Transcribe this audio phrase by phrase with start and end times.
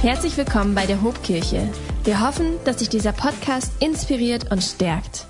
[0.00, 1.68] Herzlich willkommen bei der Hobkirche.
[2.04, 5.26] Wir hoffen, dass dich dieser Podcast inspiriert und stärkt.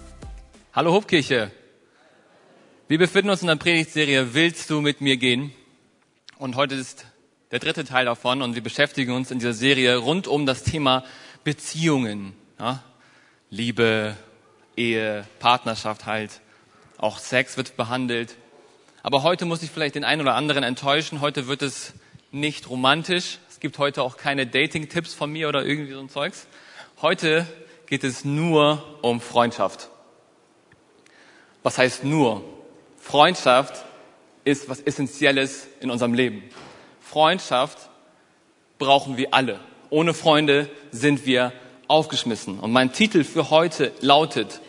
[0.74, 1.50] Hallo Hobkirche.
[2.86, 5.54] Wir befinden uns in der Predigtserie Willst du mit mir gehen?
[6.36, 7.06] Und heute ist
[7.50, 11.02] der dritte Teil davon und wir beschäftigen uns in dieser Serie rund um das Thema
[11.44, 12.34] Beziehungen.
[12.60, 12.82] Ja?
[13.48, 14.18] Liebe,
[14.76, 16.42] Ehe, Partnerschaft halt.
[16.98, 18.36] Auch Sex wird behandelt.
[19.02, 21.22] Aber heute muss ich vielleicht den einen oder anderen enttäuschen.
[21.22, 21.94] Heute wird es
[22.32, 23.38] nicht romantisch.
[23.58, 26.46] Es gibt heute auch keine Dating-Tipps von mir oder irgendwie so ein Zeugs.
[27.02, 27.44] Heute
[27.86, 29.88] geht es nur um Freundschaft.
[31.64, 32.44] Was heißt nur?
[33.00, 33.84] Freundschaft
[34.44, 36.44] ist was Essentielles in unserem Leben.
[37.00, 37.90] Freundschaft
[38.78, 39.58] brauchen wir alle.
[39.90, 41.52] Ohne Freunde sind wir
[41.88, 42.60] aufgeschmissen.
[42.60, 44.60] Und mein Titel für heute lautet,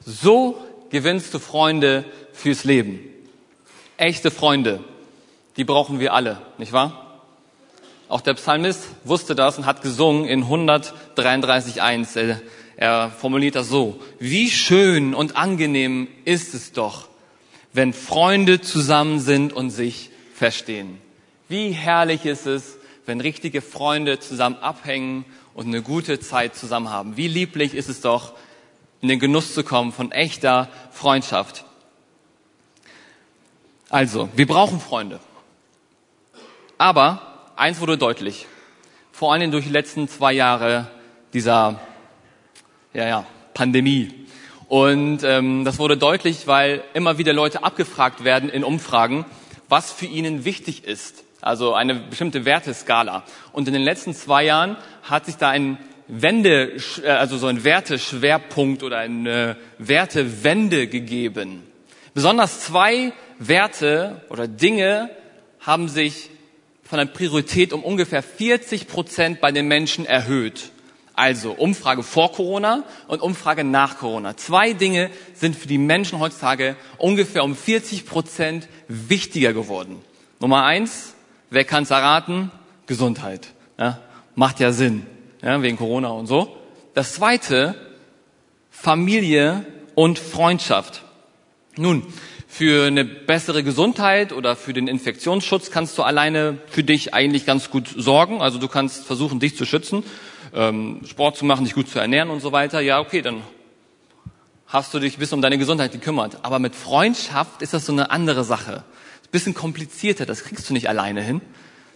[0.00, 0.56] so
[0.88, 2.02] gewinnst du Freunde
[2.32, 2.98] fürs Leben.
[3.98, 4.82] Echte Freunde,
[5.58, 7.07] die brauchen wir alle, nicht wahr?
[8.08, 12.36] Auch der Psalmist wusste das und hat gesungen in 133.1.
[12.76, 14.00] Er formuliert das so.
[14.18, 17.08] Wie schön und angenehm ist es doch,
[17.72, 20.98] wenn Freunde zusammen sind und sich verstehen.
[21.48, 27.16] Wie herrlich ist es, wenn richtige Freunde zusammen abhängen und eine gute Zeit zusammen haben.
[27.16, 28.34] Wie lieblich ist es doch,
[29.00, 31.64] in den Genuss zu kommen von echter Freundschaft.
[33.90, 35.20] Also, wir brauchen Freunde.
[36.76, 38.46] Aber eins wurde deutlich,
[39.10, 40.88] vor allem durch die letzten zwei Jahre
[41.32, 41.80] dieser
[42.94, 44.26] ja, ja, Pandemie.
[44.68, 49.24] Und ähm, das wurde deutlich, weil immer wieder Leute abgefragt werden in Umfragen,
[49.68, 51.24] was für ihnen wichtig ist.
[51.40, 53.24] Also eine bestimmte Werteskala.
[53.52, 57.64] Und in den letzten zwei Jahren hat sich da ein Wende, äh, also so ein
[57.64, 61.64] Werteschwerpunkt oder eine Wertewende gegeben.
[62.14, 65.10] Besonders zwei Werte oder Dinge
[65.60, 66.30] haben sich
[66.88, 70.70] von der Priorität um ungefähr 40 Prozent bei den Menschen erhöht.
[71.12, 74.36] Also Umfrage vor Corona und Umfrage nach Corona.
[74.36, 80.00] Zwei Dinge sind für die Menschen heutzutage ungefähr um 40 Prozent wichtiger geworden.
[80.40, 81.14] Nummer eins,
[81.50, 82.50] wer kann es erraten?
[82.86, 83.48] Gesundheit.
[83.78, 83.98] Ja,
[84.34, 85.04] macht ja Sinn,
[85.42, 86.56] ja, wegen Corona und so.
[86.94, 87.74] Das zweite,
[88.70, 91.02] Familie und Freundschaft.
[91.76, 92.06] Nun,
[92.50, 97.70] für eine bessere Gesundheit oder für den Infektionsschutz kannst du alleine für dich eigentlich ganz
[97.70, 98.40] gut sorgen.
[98.40, 100.02] Also du kannst versuchen, dich zu schützen,
[100.54, 102.80] ähm, Sport zu machen, dich gut zu ernähren und so weiter.
[102.80, 103.42] Ja, okay, dann
[104.66, 106.38] hast du dich bis um deine Gesundheit gekümmert.
[106.42, 108.82] Aber mit Freundschaft ist das so eine andere Sache.
[109.30, 111.42] Bisschen komplizierter, das kriegst du nicht alleine hin.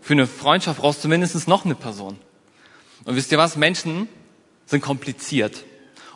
[0.02, 2.18] Für eine Freundschaft brauchst du mindestens noch eine Person.
[3.04, 3.56] Und wisst ihr was?
[3.56, 4.06] Menschen
[4.66, 5.64] sind kompliziert.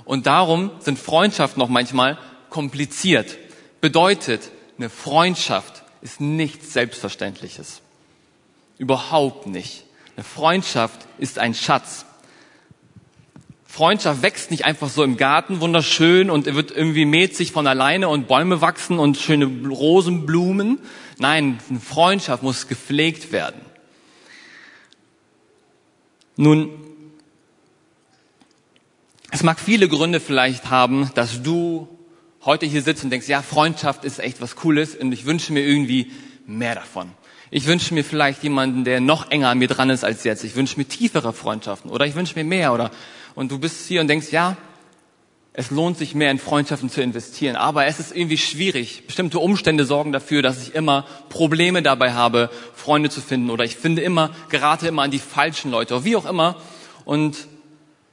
[0.04, 2.18] Und darum sind Freundschaften noch manchmal
[2.50, 3.38] kompliziert
[3.86, 7.82] bedeutet, eine Freundschaft ist nichts Selbstverständliches.
[8.78, 9.84] Überhaupt nicht.
[10.16, 12.04] Eine Freundschaft ist ein Schatz.
[13.64, 18.26] Freundschaft wächst nicht einfach so im Garten wunderschön und wird irgendwie mäht von alleine und
[18.26, 20.80] Bäume wachsen und schöne Rosenblumen.
[21.18, 23.60] Nein, eine Freundschaft muss gepflegt werden.
[26.34, 26.70] Nun,
[29.30, 31.95] es mag viele Gründe vielleicht haben, dass du
[32.46, 35.66] heute hier sitzt und denkst, ja, Freundschaft ist echt was Cooles und ich wünsche mir
[35.66, 36.12] irgendwie
[36.46, 37.10] mehr davon.
[37.50, 40.44] Ich wünsche mir vielleicht jemanden, der noch enger an mir dran ist als jetzt.
[40.44, 42.90] Ich wünsche mir tiefere Freundschaften oder ich wünsche mir mehr oder
[43.34, 44.56] und du bist hier und denkst, ja,
[45.52, 49.04] es lohnt sich mehr in Freundschaften zu investieren, aber es ist irgendwie schwierig.
[49.06, 53.76] Bestimmte Umstände sorgen dafür, dass ich immer Probleme dabei habe, Freunde zu finden oder ich
[53.76, 56.56] finde immer, gerate immer an die falschen Leute oder wie auch immer.
[57.04, 57.48] Und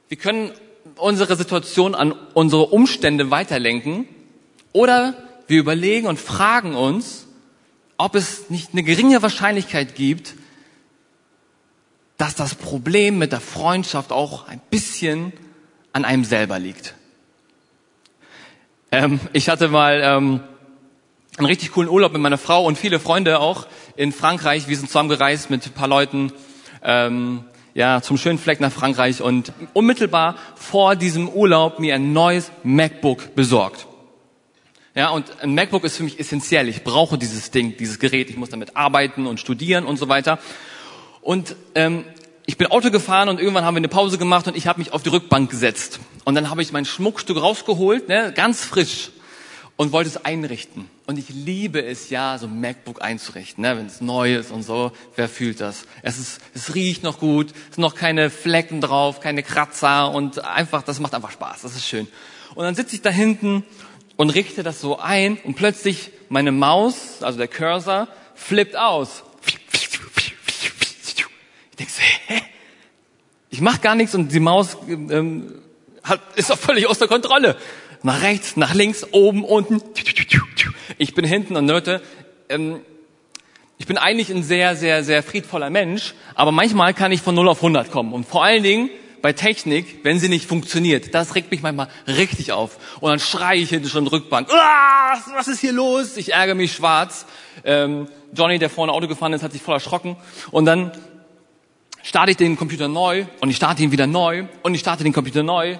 [0.07, 0.51] wir können
[0.95, 4.07] unsere Situation an unsere Umstände weiterlenken
[4.73, 5.13] oder
[5.47, 7.27] wir überlegen und fragen uns,
[7.97, 10.35] ob es nicht eine geringe Wahrscheinlichkeit gibt,
[12.17, 15.33] dass das Problem mit der Freundschaft auch ein bisschen
[15.93, 16.95] an einem selber liegt.
[18.91, 20.41] Ähm, ich hatte mal ähm,
[21.37, 24.67] einen richtig coolen Urlaub mit meiner Frau und viele Freunde auch in Frankreich.
[24.67, 26.31] Wir sind zusammen gereist mit ein paar Leuten
[26.83, 32.51] ähm, ja, zum schönen Fleck nach Frankreich und unmittelbar vor diesem Urlaub mir ein neues
[32.63, 33.87] MacBook besorgt.
[34.95, 36.69] Ja, und ein MacBook ist für mich essentiell.
[36.69, 38.29] Ich brauche dieses Ding, dieses Gerät.
[38.29, 40.37] Ich muss damit arbeiten und studieren und so weiter.
[41.21, 42.05] Und ähm,
[42.45, 44.93] ich bin Auto gefahren und irgendwann haben wir eine Pause gemacht und ich habe mich
[44.93, 45.99] auf die Rückbank gesetzt.
[46.25, 49.09] Und dann habe ich mein Schmuckstück rausgeholt, ne, ganz frisch,
[49.77, 50.87] und wollte es einrichten.
[51.07, 54.61] Und ich liebe es ja, so ein MacBook einzurichten, ne, wenn es neu ist und
[54.61, 54.91] so.
[55.15, 55.85] Wer fühlt das?
[56.03, 60.43] Es, ist, es riecht noch gut, es sind noch keine Flecken drauf, keine Kratzer und
[60.43, 62.07] einfach, das macht einfach Spaß, das ist schön.
[62.55, 63.63] Und dann sitze ich da hinten
[64.15, 69.23] und richte das so ein und plötzlich meine Maus, also der Cursor, flippt aus.
[69.45, 69.59] Ich
[71.77, 71.93] denke
[72.27, 72.41] hä?
[73.49, 75.61] Ich mache gar nichts und die Maus ähm,
[76.03, 77.55] hat, ist doch völlig aus der Kontrolle.
[78.01, 79.81] Nach rechts, nach links, oben, unten.
[80.97, 82.01] Ich bin hinten und Leute,
[82.49, 82.81] ähm,
[83.77, 87.49] ich bin eigentlich ein sehr, sehr, sehr friedvoller Mensch, aber manchmal kann ich von 0
[87.49, 88.13] auf 100 kommen.
[88.13, 88.89] Und vor allen Dingen
[89.23, 92.77] bei Technik, wenn sie nicht funktioniert, das regt mich manchmal richtig auf.
[92.99, 94.49] Und dann schreie ich hinten schon Rückbank.
[94.51, 96.17] Ah, was ist hier los?
[96.17, 97.25] Ich ärgere mich schwarz.
[97.63, 100.17] Ähm, Johnny, der vorne Auto gefahren ist, hat sich voll erschrocken.
[100.51, 100.91] Und dann
[102.01, 105.13] starte ich den Computer neu und ich starte ihn wieder neu und ich starte den
[105.13, 105.77] Computer neu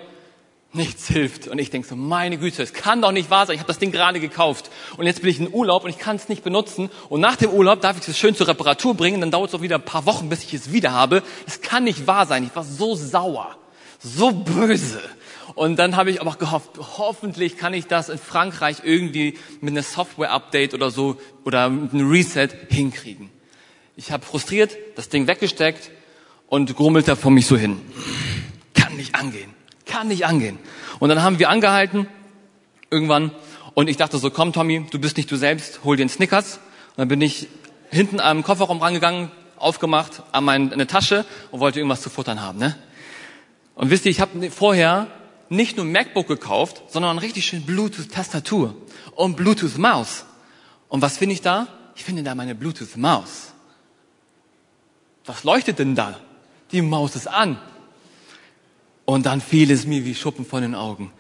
[0.74, 1.48] nichts hilft.
[1.48, 3.56] Und ich denke so, meine Güte, es kann doch nicht wahr sein.
[3.56, 6.16] Ich habe das Ding gerade gekauft und jetzt bin ich in Urlaub und ich kann
[6.16, 6.90] es nicht benutzen.
[7.10, 9.22] Und nach dem Urlaub darf ich es schön zur Reparatur bringen.
[9.22, 11.24] Dann dauert es auch wieder ein paar Wochen, bis ich es wieder habe.
[11.48, 12.44] Es kann nicht wahr sein.
[12.44, 13.56] Ich war so sauer,
[14.00, 15.02] so böse.
[15.56, 19.84] Und dann habe ich aber gehofft, hoffentlich kann ich das in Frankreich irgendwie mit einer
[19.84, 23.30] Software-Update oder so oder mit einem Reset hinkriegen.
[23.96, 25.92] Ich habe frustriert das Ding weggesteckt
[26.48, 27.80] und grummelt da vor mich so hin.
[28.74, 29.54] Kann nicht angehen
[29.85, 30.59] kann nicht angehen.
[31.00, 32.07] Und dann haben wir angehalten,
[32.89, 33.31] irgendwann,
[33.74, 36.59] und ich dachte so, komm Tommy, du bist nicht du selbst, hol dir einen Snickers.
[36.89, 37.47] Und dann bin ich
[37.89, 42.59] hinten am Kofferraum rangegangen, aufgemacht, an meine Tasche und wollte irgendwas zu futtern haben.
[42.59, 42.75] Ne?
[43.75, 45.07] Und wisst ihr, ich habe vorher
[45.50, 48.75] nicht nur MacBook gekauft, sondern richtig schön Bluetooth-Tastatur
[49.15, 50.25] und Bluetooth-Maus.
[50.89, 51.68] Und was finde ich da?
[51.95, 53.53] Ich finde da meine Bluetooth-Maus.
[55.25, 56.19] Was leuchtet denn da?
[56.71, 57.59] Die Maus ist an.
[59.06, 61.12] Und dann fiel es mir wie Schuppen von den Augen.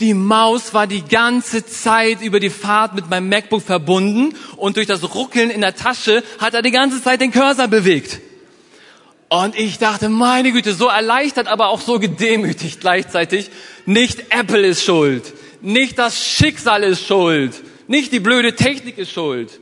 [0.00, 4.86] Die Maus war die ganze Zeit über die Fahrt mit meinem MacBook verbunden und durch
[4.86, 8.20] das Ruckeln in der Tasche hat er die ganze Zeit den Cursor bewegt.
[9.28, 13.50] Und ich dachte, meine Güte, so erleichtert, aber auch so gedemütigt gleichzeitig.
[13.86, 19.60] Nicht Apple ist schuld, nicht das Schicksal ist schuld, nicht die blöde Technik ist schuld.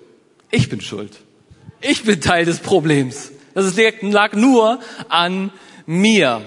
[0.50, 1.12] Ich bin schuld.
[1.80, 3.32] Ich bin Teil des Problems.
[3.54, 5.50] Das lag nur an
[5.86, 6.42] mir.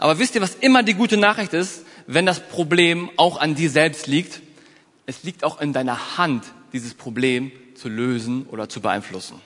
[0.00, 3.68] Aber wisst ihr, was immer die gute Nachricht ist, wenn das Problem auch an dir
[3.68, 4.40] selbst liegt?
[5.04, 9.40] Es liegt auch in deiner Hand, dieses Problem zu lösen oder zu beeinflussen.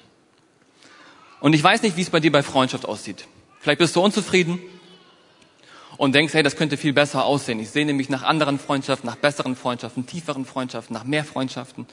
[1.41, 3.27] Und ich weiß nicht, wie es bei dir bei Freundschaft aussieht.
[3.59, 4.61] Vielleicht bist du unzufrieden
[5.97, 7.59] und denkst, hey, das könnte viel besser aussehen.
[7.59, 11.85] Ich sehne mich nach anderen Freundschaften, nach besseren Freundschaften, tieferen Freundschaften, nach mehr Freundschaften.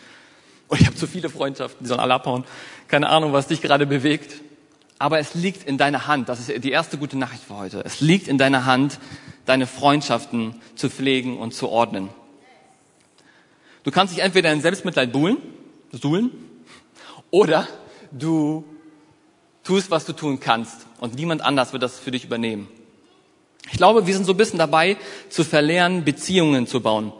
[0.67, 2.45] Und ich habe zu viele Freundschaften, die sollen alle abhauen.
[2.87, 4.35] Keine Ahnung, was dich gerade bewegt.
[5.01, 6.29] Aber es liegt in deiner Hand.
[6.29, 7.81] Das ist die erste gute Nachricht für heute.
[7.83, 8.99] Es liegt in deiner Hand,
[9.47, 12.09] deine Freundschaften zu pflegen und zu ordnen.
[13.83, 15.37] Du kannst dich entweder in Selbstmitleid buhlen,
[15.91, 16.29] suhlen,
[17.31, 17.67] oder
[18.11, 18.63] du
[19.63, 20.85] tust, was du tun kannst.
[20.99, 22.67] Und niemand anders wird das für dich übernehmen.
[23.71, 24.97] Ich glaube, wir sind so ein bisschen dabei,
[25.29, 27.11] zu verlernen, Beziehungen zu bauen.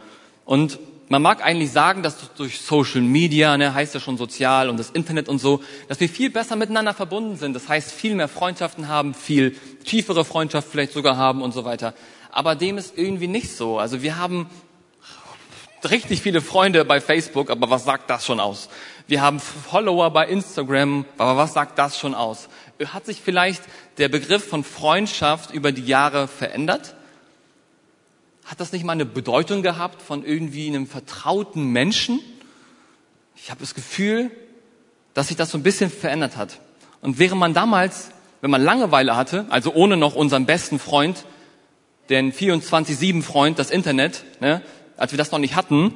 [0.46, 0.78] Und
[1.12, 4.92] man mag eigentlich sagen, dass durch Social Media, ne, heißt ja schon sozial und das
[4.92, 7.54] Internet und so, dass wir viel besser miteinander verbunden sind.
[7.54, 9.52] Das heißt, viel mehr Freundschaften haben, viel
[9.84, 11.94] tiefere Freundschaft vielleicht sogar haben und so weiter.
[12.32, 13.78] Aber dem ist irgendwie nicht so.
[13.78, 14.50] Also wir haben
[15.84, 18.70] richtig viele Freunde bei Facebook, aber was sagt das schon aus?
[19.06, 22.48] Wir haben Follower bei Instagram, aber was sagt das schon aus?
[22.86, 23.64] Hat sich vielleicht
[23.98, 26.96] der Begriff von Freundschaft über die Jahre verändert?
[28.52, 32.20] Hat das nicht mal eine Bedeutung gehabt von irgendwie einem vertrauten Menschen?
[33.34, 34.30] Ich habe das Gefühl,
[35.14, 36.60] dass sich das so ein bisschen verändert hat.
[37.00, 38.12] Und wäre man damals,
[38.42, 41.24] wenn man Langeweile hatte, also ohne noch unseren besten Freund,
[42.10, 44.62] den 24-7-Freund, das Internet, ne,
[44.98, 45.94] als wir das noch nicht hatten,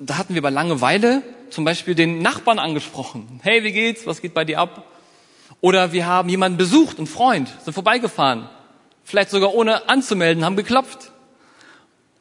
[0.00, 3.40] da hatten wir bei Langeweile zum Beispiel den Nachbarn angesprochen.
[3.42, 4.06] Hey, wie geht's?
[4.06, 4.90] Was geht bei dir ab?
[5.60, 8.48] Oder wir haben jemanden besucht, einen Freund, sind vorbeigefahren.
[9.02, 11.10] Vielleicht sogar ohne anzumelden, haben geklopft.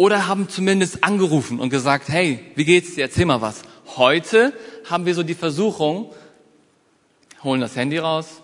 [0.03, 3.03] Oder haben zumindest angerufen und gesagt, hey, wie geht's dir?
[3.03, 3.61] Erzähl mal was.
[3.95, 4.51] Heute
[4.89, 6.11] haben wir so die Versuchung,
[7.41, 8.41] holen das Handy raus.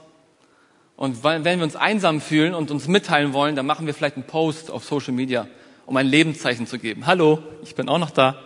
[0.96, 4.26] Und wenn wir uns einsam fühlen und uns mitteilen wollen, dann machen wir vielleicht einen
[4.26, 5.50] Post auf Social Media,
[5.86, 7.06] um ein Lebenszeichen zu geben.
[7.06, 8.40] Hallo, ich bin auch noch da.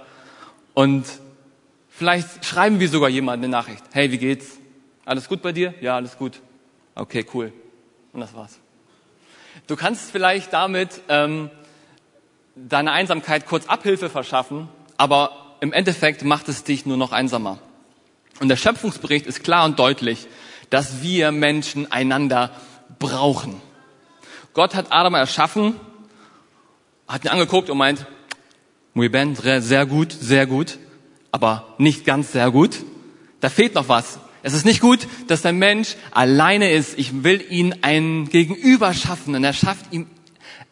[0.73, 1.05] Und
[1.89, 3.83] vielleicht schreiben wir sogar jemanden eine Nachricht.
[3.91, 4.57] Hey, wie geht's?
[5.05, 5.75] Alles gut bei dir?
[5.81, 6.41] Ja, alles gut.
[6.95, 7.53] Okay, cool.
[8.11, 8.57] Und das war's.
[9.67, 11.51] Du kannst vielleicht damit ähm,
[12.55, 17.59] deiner Einsamkeit kurz Abhilfe verschaffen, aber im Endeffekt macht es dich nur noch einsamer.
[18.39, 20.27] Und der Schöpfungsbericht ist klar und deutlich,
[20.69, 22.51] dass wir Menschen einander
[22.99, 23.61] brauchen.
[24.53, 25.79] Gott hat Adam erschaffen,
[27.07, 28.05] hat ihn angeguckt und meint,
[28.93, 30.77] muy bien, sehr gut, sehr gut,
[31.31, 32.77] aber nicht ganz sehr gut.
[33.39, 34.19] Da fehlt noch was.
[34.43, 36.97] Es ist nicht gut, dass der Mensch alleine ist.
[36.99, 40.07] Ich will ihn ein Gegenüber schaffen und er schafft ihm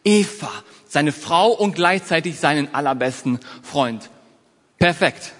[0.04, 0.50] Eva
[0.92, 4.10] seine Frau und gleichzeitig seinen allerbesten Freund.
[4.78, 5.32] Perfekt.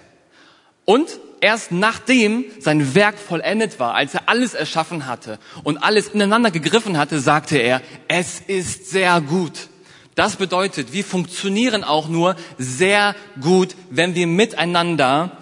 [0.83, 1.07] Und
[1.41, 6.97] erst nachdem sein Werk vollendet war, als er alles erschaffen hatte und alles ineinander gegriffen
[6.97, 9.69] hatte, sagte er, es ist sehr gut.
[10.15, 15.37] Das bedeutet, wir funktionieren auch nur sehr gut, wenn wir miteinander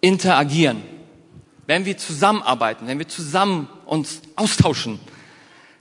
[0.00, 0.82] interagieren,
[1.68, 4.98] wenn wir zusammenarbeiten, wenn wir zusammen uns austauschen.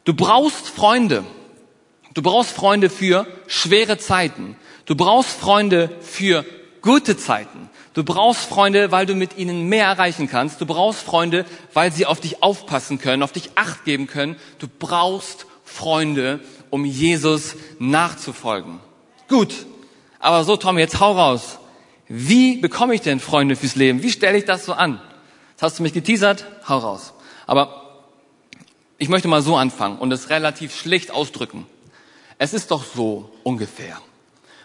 [0.04, 1.24] Du brauchst Freunde.
[2.14, 4.56] Du brauchst Freunde für schwere Zeiten.
[4.86, 6.46] Du brauchst Freunde für
[6.82, 7.70] gute Zeiten.
[7.94, 10.62] Du brauchst Freunde, weil du mit ihnen mehr erreichen kannst.
[10.62, 14.38] Du brauchst Freunde, weil sie auf dich aufpassen können, auf dich acht geben können.
[14.60, 16.40] Du brauchst Freunde,
[16.70, 18.80] um Jesus nachzufolgen.
[19.28, 19.54] Gut,
[20.20, 21.60] aber so Tom, jetzt hau raus.
[22.08, 24.04] Wie bekomme ich denn Freunde fürs Leben?
[24.04, 25.00] Wie stelle ich das so an?
[25.52, 27.14] Jetzt hast du mich geteasert, hau raus.
[27.48, 28.04] Aber
[28.98, 31.66] ich möchte mal so anfangen und es relativ schlicht ausdrücken.
[32.42, 34.02] Es ist doch so ungefähr.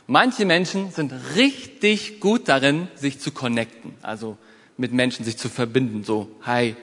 [0.06, 4.38] Manche Menschen sind richtig gut darin, sich zu connecten, also
[4.78, 6.76] mit Menschen sich zu verbinden, so, hi,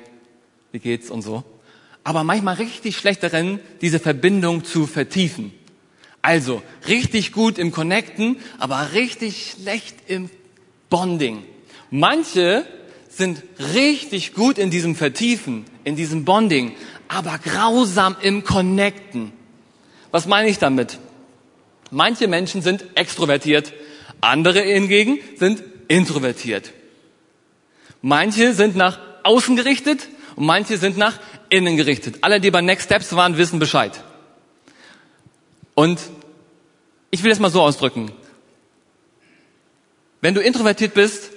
[0.71, 1.43] wie geht's und so
[2.03, 5.53] aber manchmal richtig schlecht darin, diese Verbindung zu vertiefen.
[6.21, 10.29] Also richtig gut im Connecten, aber richtig schlecht im
[10.89, 11.43] Bonding.
[11.91, 12.65] Manche
[13.09, 16.73] sind richtig gut in diesem Vertiefen, in diesem Bonding,
[17.07, 19.31] aber grausam im Connecten.
[20.13, 20.99] Was meine ich damit?
[21.89, 23.73] Manche Menschen sind extrovertiert,
[24.21, 26.71] andere hingegen sind introvertiert.
[28.03, 32.19] Manche sind nach außen gerichtet und manche sind nach innen gerichtet.
[32.21, 34.03] Alle, die bei Next Steps waren, wissen Bescheid.
[35.73, 35.99] Und
[37.09, 38.11] ich will es mal so ausdrücken.
[40.21, 41.31] Wenn du introvertiert bist,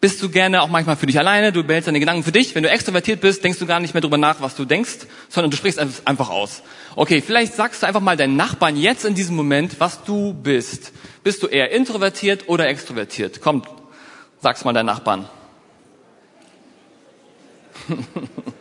[0.00, 2.54] bist du gerne auch manchmal für dich alleine, du behältst deine Gedanken für dich.
[2.54, 5.50] Wenn du extrovertiert bist, denkst du gar nicht mehr drüber nach, was du denkst, sondern
[5.50, 6.62] du sprichst einfach aus.
[6.94, 10.92] Okay, vielleicht sagst du einfach mal deinen Nachbarn jetzt in diesem Moment, was du bist.
[11.24, 13.40] Bist du eher introvertiert oder extrovertiert?
[13.40, 13.62] Komm,
[14.40, 15.28] sag's mal deinen Nachbarn.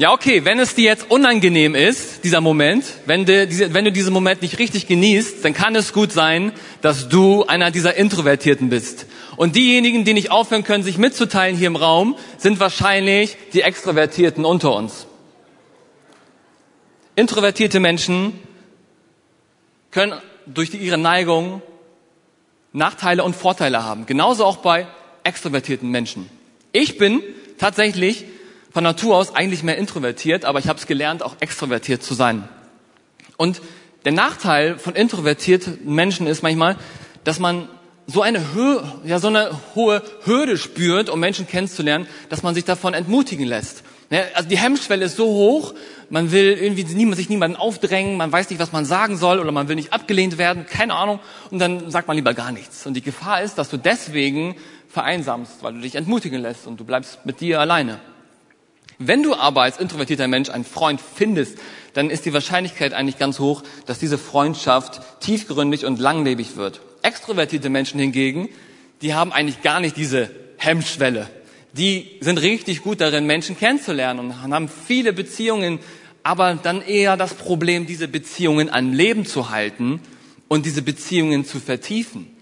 [0.00, 3.92] Ja, okay, wenn es dir jetzt unangenehm ist, dieser Moment, wenn du, diese, wenn du
[3.92, 8.70] diesen Moment nicht richtig genießt, dann kann es gut sein, dass du einer dieser Introvertierten
[8.70, 9.04] bist.
[9.36, 14.46] Und diejenigen, die nicht aufhören können, sich mitzuteilen hier im Raum, sind wahrscheinlich die Extrovertierten
[14.46, 15.06] unter uns.
[17.14, 18.32] Introvertierte Menschen
[19.90, 20.14] können
[20.46, 21.60] durch ihre Neigung
[22.72, 24.06] Nachteile und Vorteile haben.
[24.06, 24.86] Genauso auch bei
[25.24, 26.30] extrovertierten Menschen.
[26.72, 27.22] Ich bin
[27.58, 28.24] tatsächlich
[28.70, 32.48] von Natur aus eigentlich mehr introvertiert, aber ich habe es gelernt, auch extrovertiert zu sein.
[33.36, 33.60] Und
[34.04, 36.76] der Nachteil von introvertierten Menschen ist manchmal,
[37.24, 37.68] dass man
[38.06, 42.64] so eine, Höhe, ja, so eine hohe Hürde spürt, um Menschen kennenzulernen, dass man sich
[42.64, 43.84] davon entmutigen lässt.
[44.10, 45.74] Ja, also die Hemmschwelle ist so hoch,
[46.08, 49.52] man will irgendwie niemand, sich niemanden aufdrängen, man weiß nicht, was man sagen soll oder
[49.52, 52.86] man will nicht abgelehnt werden, keine Ahnung, und dann sagt man lieber gar nichts.
[52.86, 54.56] Und die Gefahr ist, dass du deswegen
[54.88, 58.00] vereinsamst, weil du dich entmutigen lässt und du bleibst mit dir alleine.
[59.02, 61.56] Wenn du aber als introvertierter Mensch einen Freund findest,
[61.94, 66.82] dann ist die Wahrscheinlichkeit eigentlich ganz hoch, dass diese Freundschaft tiefgründig und langlebig wird.
[67.00, 68.50] Extrovertierte Menschen hingegen,
[69.00, 71.30] die haben eigentlich gar nicht diese Hemmschwelle.
[71.72, 75.78] Die sind richtig gut darin, Menschen kennenzulernen und haben viele Beziehungen,
[76.22, 80.02] aber dann eher das Problem, diese Beziehungen an Leben zu halten
[80.46, 82.36] und diese Beziehungen zu vertiefen.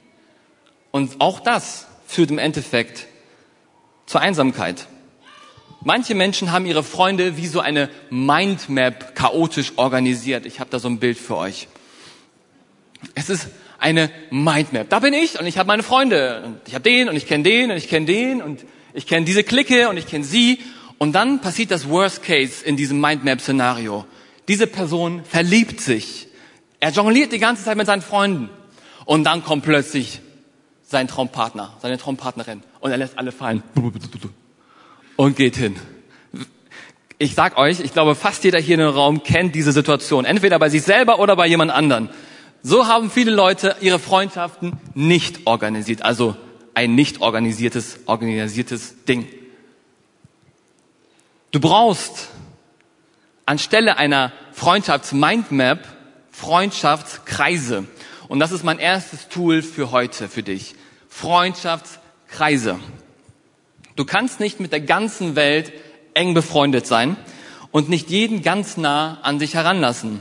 [0.90, 3.06] Und auch das führt im Endeffekt
[4.06, 4.88] zur Einsamkeit.
[5.80, 10.44] Manche Menschen haben ihre Freunde wie so eine Mindmap chaotisch organisiert.
[10.44, 11.68] Ich habe da so ein Bild für euch.
[13.14, 14.88] Es ist eine Mindmap.
[14.88, 16.42] Da bin ich und ich habe meine Freunde.
[16.44, 19.24] Und ich habe den und ich kenne den und ich kenne den und ich kenne
[19.24, 20.58] diese Clique und ich kenne sie.
[20.98, 24.04] Und dann passiert das Worst Case in diesem Mindmap-Szenario.
[24.48, 26.26] Diese Person verliebt sich.
[26.80, 28.50] Er jongliert die ganze Zeit mit seinen Freunden.
[29.04, 30.20] Und dann kommt plötzlich
[30.82, 32.62] sein Traumpartner, seine Traumpartnerin.
[32.80, 33.62] Und er lässt alle fallen
[35.18, 35.74] und geht hin.
[37.18, 40.24] Ich sag euch, ich glaube, fast jeder hier in dem Raum kennt diese Situation.
[40.24, 42.08] Entweder bei sich selber oder bei jemand anderen.
[42.62, 46.02] So haben viele Leute ihre Freundschaften nicht organisiert.
[46.02, 46.36] Also
[46.74, 49.26] ein nicht organisiertes, organisiertes Ding.
[51.50, 52.28] Du brauchst
[53.44, 55.80] anstelle einer Freundschafts-Mindmap
[56.30, 57.86] Freundschaftskreise.
[58.28, 60.76] Und das ist mein erstes Tool für heute, für dich.
[61.08, 62.78] Freundschaftskreise.
[63.98, 65.72] Du kannst nicht mit der ganzen Welt
[66.14, 67.16] eng befreundet sein
[67.72, 70.20] und nicht jeden ganz nah an sich heranlassen.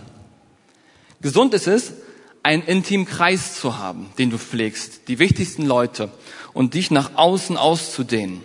[1.21, 1.93] Gesund ist es,
[2.41, 6.09] einen intimen Kreis zu haben, den du pflegst, die wichtigsten Leute
[6.53, 8.41] und dich nach außen auszudehnen.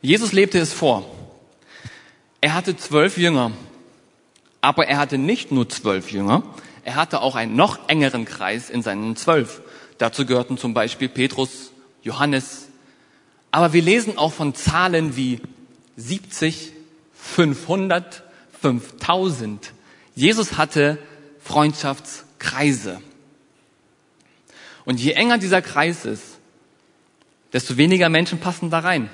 [0.00, 1.04] Jesus lebte es vor.
[2.40, 3.50] Er hatte zwölf Jünger,
[4.60, 6.44] aber er hatte nicht nur zwölf Jünger,
[6.84, 9.60] er hatte auch einen noch engeren Kreis in seinen zwölf.
[9.98, 11.72] Dazu gehörten zum Beispiel Petrus
[12.04, 12.68] Johannes.
[13.52, 15.40] Aber wir lesen auch von Zahlen wie
[15.96, 16.72] 70,
[17.14, 18.24] 500,
[18.60, 19.72] 5000.
[20.14, 20.98] Jesus hatte
[21.38, 23.00] Freundschaftskreise.
[24.84, 26.38] Und je enger dieser Kreis ist,
[27.52, 29.10] desto weniger Menschen passen da rein.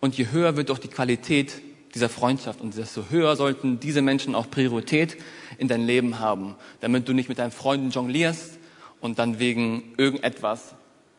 [0.00, 1.60] Und je höher wird auch die Qualität
[1.94, 5.16] dieser Freundschaft und desto höher sollten diese Menschen auch Priorität
[5.58, 8.58] in dein Leben haben, damit du nicht mit deinen Freunden jonglierst
[9.00, 10.74] und dann wegen irgendetwas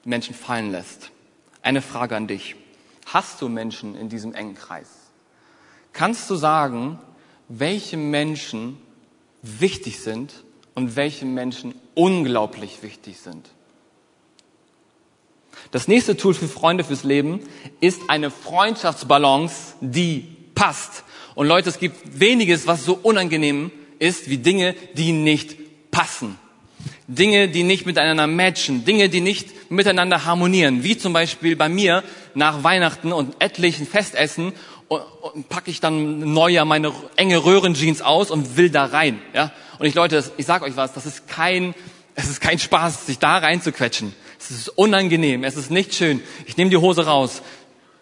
[0.05, 1.11] Menschen fallen lässt.
[1.67, 2.55] Eine Frage an dich.
[3.07, 4.87] Hast du Menschen in diesem engen Kreis?
[5.91, 6.97] Kannst du sagen,
[7.49, 8.77] welche Menschen
[9.41, 10.45] wichtig sind
[10.75, 13.49] und welche Menschen unglaublich wichtig sind?
[15.71, 17.41] Das nächste Tool für Freunde fürs Leben
[17.81, 21.03] ist eine Freundschaftsbalance, die passt.
[21.35, 25.57] Und Leute, es gibt weniges, was so unangenehm ist wie Dinge, die nicht
[25.91, 26.39] passen.
[27.07, 32.03] Dinge, die nicht miteinander matchen, Dinge, die nicht miteinander harmonieren, wie zum Beispiel bei mir
[32.33, 34.51] nach Weihnachten und etlichen Festessen
[34.89, 39.21] und, und packe ich dann Neujahr meine enge Röhrenjeans aus und will da rein.
[39.33, 39.53] Ja?
[39.79, 41.73] Und ich Leute, ich sag euch was, das ist kein,
[42.15, 44.13] es ist kein Spaß, sich da reinzuquetschen.
[44.39, 46.21] Es ist unangenehm, es ist nicht schön.
[46.45, 47.41] Ich nehme die Hose raus,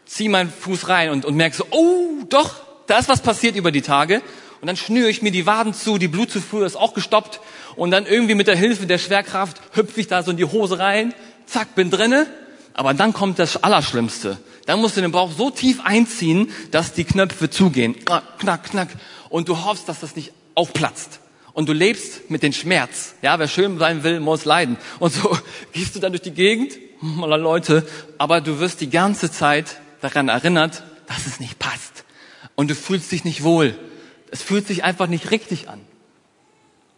[0.05, 2.55] ziehe meinen Fuß rein und, und merke so, oh, doch,
[2.87, 4.21] da ist was passiert über die Tage.
[4.65, 7.39] Und dann schnüre ich mir die Waden zu, die Blutzufuhr ist auch gestoppt.
[7.75, 10.79] Und dann irgendwie mit der Hilfe der Schwerkraft hüpfe ich da so in die Hose
[10.79, 11.13] rein,
[11.45, 12.25] zack, bin drinne.
[12.73, 14.39] Aber dann kommt das Allerschlimmste.
[14.65, 17.93] Dann musst du den Bauch so tief einziehen, dass die Knöpfe zugehen.
[18.05, 18.87] Knack, knack, knack.
[19.29, 21.19] Und du hoffst, dass das nicht aufplatzt.
[21.53, 23.13] Und du lebst mit dem Schmerz.
[23.21, 24.77] Ja, wer schön sein will, muss leiden.
[24.97, 25.37] Und so
[25.73, 30.27] gehst du dann durch die Gegend, mal Leute, aber du wirst die ganze Zeit daran
[30.27, 32.03] erinnert, dass es nicht passt.
[32.55, 33.77] Und du fühlst dich nicht wohl.
[34.35, 35.79] Es fühlt sich einfach nicht richtig an.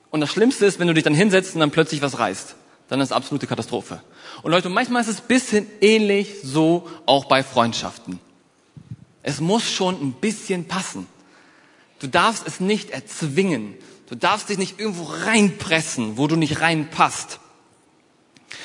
[0.09, 2.55] Und das Schlimmste ist, wenn du dich dann hinsetzt und dann plötzlich was reißt.
[2.87, 4.01] Dann ist es absolute Katastrophe.
[4.41, 8.19] Und Leute, manchmal ist es bisschen ähnlich so auch bei Freundschaften.
[9.21, 11.05] Es muss schon ein bisschen passen.
[11.99, 13.75] Du darfst es nicht erzwingen.
[14.09, 17.39] Du darfst dich nicht irgendwo reinpressen, wo du nicht reinpasst.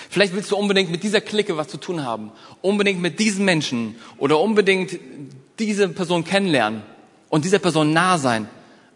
[0.09, 2.33] Vielleicht willst du unbedingt mit dieser Clique was zu tun haben,
[2.63, 4.99] unbedingt mit diesen Menschen oder unbedingt
[5.59, 6.81] diese Person kennenlernen
[7.29, 8.49] und dieser Person nah sein.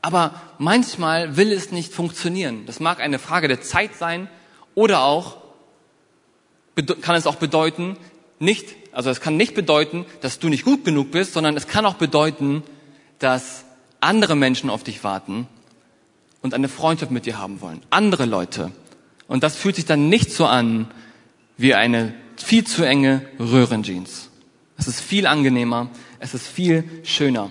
[0.06, 2.64] Aber manchmal will es nicht funktionieren.
[2.64, 4.28] Das mag eine Frage der Zeit sein
[4.76, 5.38] oder auch
[7.00, 7.96] kann es auch bedeuten,
[8.38, 11.84] nicht, also es kann nicht bedeuten, dass du nicht gut genug bist, sondern es kann
[11.84, 12.62] auch bedeuten,
[13.18, 13.64] dass
[13.98, 15.48] andere Menschen auf dich warten
[16.40, 17.82] und eine Freundschaft mit dir haben wollen.
[17.90, 18.70] Andere Leute.
[19.26, 20.86] Und das fühlt sich dann nicht so an
[21.56, 24.30] wie eine viel zu enge Röhrenjeans.
[24.78, 25.90] Es ist viel angenehmer,
[26.20, 27.50] es ist viel schöner.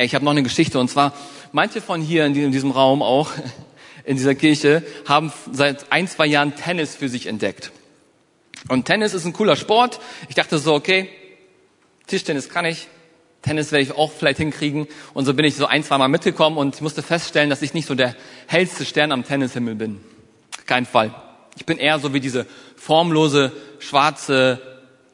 [0.00, 1.12] Ich habe noch eine Geschichte und zwar
[1.52, 3.30] manche von hier in diesem Raum auch
[4.04, 7.72] in dieser Kirche haben seit ein, zwei Jahren Tennis für sich entdeckt.
[8.68, 10.00] Und Tennis ist ein cooler Sport.
[10.28, 11.08] Ich dachte so, okay,
[12.06, 12.88] Tischtennis kann ich,
[13.42, 14.86] Tennis werde ich auch vielleicht hinkriegen.
[15.14, 17.86] Und so bin ich so ein, zwei Mal mitgekommen und musste feststellen, dass ich nicht
[17.86, 20.00] so der hellste Stern am Tennishimmel bin.
[20.66, 21.14] Kein Fall.
[21.56, 24.60] Ich bin eher so wie diese formlose, schwarze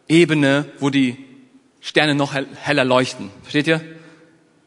[0.08, 1.16] Ebene, wo die
[1.80, 3.30] Sterne noch heller leuchten.
[3.42, 3.80] Versteht ihr?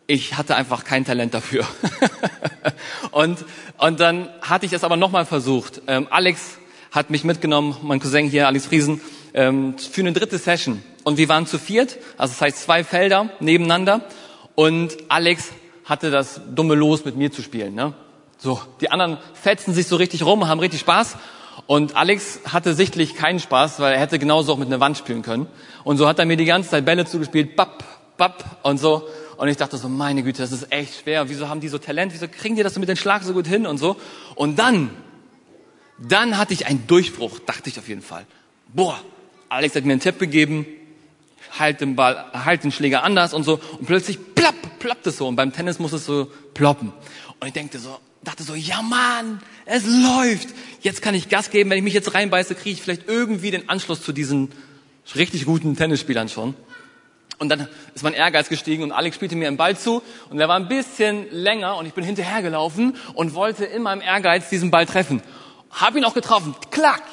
[0.09, 1.65] Ich hatte einfach kein Talent dafür.
[3.11, 3.43] und,
[3.77, 5.81] und dann hatte ich es aber nochmal versucht.
[5.87, 6.59] Ähm, Alex
[6.91, 9.01] hat mich mitgenommen, mein Cousin hier, Alex Friesen,
[9.33, 10.81] ähm, für eine dritte Session.
[11.03, 14.01] Und wir waren zu viert, also das heißt zwei Felder nebeneinander.
[14.55, 15.49] Und Alex
[15.83, 17.75] hatte das dumme Los mit mir zu spielen.
[17.75, 17.93] Ne?
[18.37, 21.17] So, die anderen fetzen sich so richtig rum, haben richtig Spaß.
[21.65, 25.21] Und Alex hatte sichtlich keinen Spaß, weil er hätte genauso auch mit einer Wand spielen
[25.21, 25.47] können.
[25.83, 27.83] Und so hat er mir die ganze Zeit Bälle zugespielt, bap,
[28.15, 29.05] bap und so.
[29.37, 31.29] Und ich dachte so, meine Güte, das ist echt schwer.
[31.29, 32.11] Wieso haben die so Talent?
[32.11, 33.95] Wieso kriegen die das so mit dem Schlag so gut hin und so?
[34.35, 34.89] Und dann,
[35.99, 38.25] dann hatte ich einen Durchbruch, dachte ich auf jeden Fall.
[38.73, 38.99] Boah,
[39.49, 40.65] Alex hat mir einen Tipp gegeben,
[41.57, 43.59] halt den Ball, halt den Schläger anders und so.
[43.79, 45.27] Und plötzlich plopp, ploppt es so.
[45.27, 46.91] Und beim Tennis muss es so ploppen.
[47.39, 50.49] Und ich dachte so, dachte so, ja Mann, es läuft.
[50.81, 51.69] Jetzt kann ich Gas geben.
[51.69, 54.51] Wenn ich mich jetzt reinbeiße, kriege ich vielleicht irgendwie den Anschluss zu diesen
[55.15, 56.55] richtig guten Tennisspielern schon.
[57.39, 60.47] Und dann ist mein Ehrgeiz gestiegen und Alex spielte mir einen Ball zu und er
[60.47, 64.87] war ein bisschen länger und ich bin hinterhergelaufen und wollte in meinem Ehrgeiz diesen Ball
[64.87, 65.21] treffen.
[65.69, 67.03] Hab ihn auch getroffen, klack!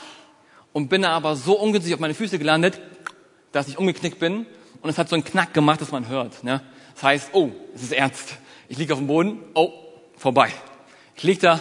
[0.73, 2.81] Und bin aber so ungünstig auf meine Füße gelandet,
[3.53, 4.47] dass ich umgeknickt bin
[4.81, 6.43] und es hat so einen Knack gemacht, dass man hört.
[6.43, 6.63] Ne?
[6.95, 8.37] Das heißt, oh, es ist ernst.
[8.69, 9.73] Ich liege auf dem Boden, oh,
[10.17, 10.51] vorbei.
[11.17, 11.61] Ich liege da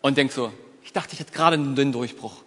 [0.00, 0.50] und denk so,
[0.82, 2.42] ich dachte, ich hätte gerade einen dünnen Durchbruch.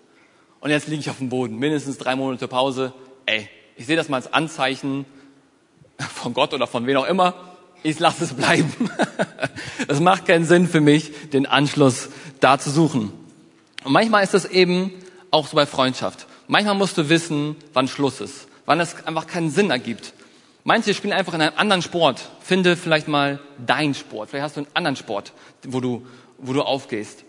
[0.59, 2.93] Und jetzt liege ich auf dem Boden, mindestens drei Monate Pause.
[3.25, 3.47] Ey,
[3.77, 5.05] ich sehe das mal als Anzeichen
[6.13, 7.33] von Gott oder von wem auch immer.
[7.83, 8.71] Ich lasse es bleiben.
[9.87, 12.09] Es macht keinen Sinn für mich, den Anschluss
[12.39, 13.11] da zu suchen.
[13.83, 14.91] Und manchmal ist das eben
[15.31, 16.27] auch so bei Freundschaft.
[16.47, 20.13] Manchmal musst du wissen, wann Schluss ist, wann es einfach keinen Sinn ergibt.
[20.63, 22.21] Manche spielen einfach in einem anderen Sport.
[22.41, 24.29] Finde vielleicht mal deinen Sport.
[24.29, 25.33] Vielleicht hast du einen anderen Sport,
[25.63, 26.05] wo du,
[26.37, 27.23] wo du aufgehst.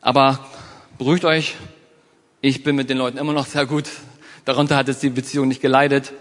[0.00, 0.38] Aber
[0.96, 1.56] beruhigt euch,
[2.40, 3.84] ich bin mit den Leuten immer noch sehr gut.
[4.44, 6.12] Darunter hat jetzt die Beziehung nicht geleidet.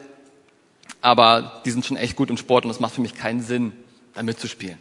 [1.05, 3.73] Aber die sind schon echt gut im Sport und es macht für mich keinen Sinn,
[4.15, 4.79] damit zu spielen.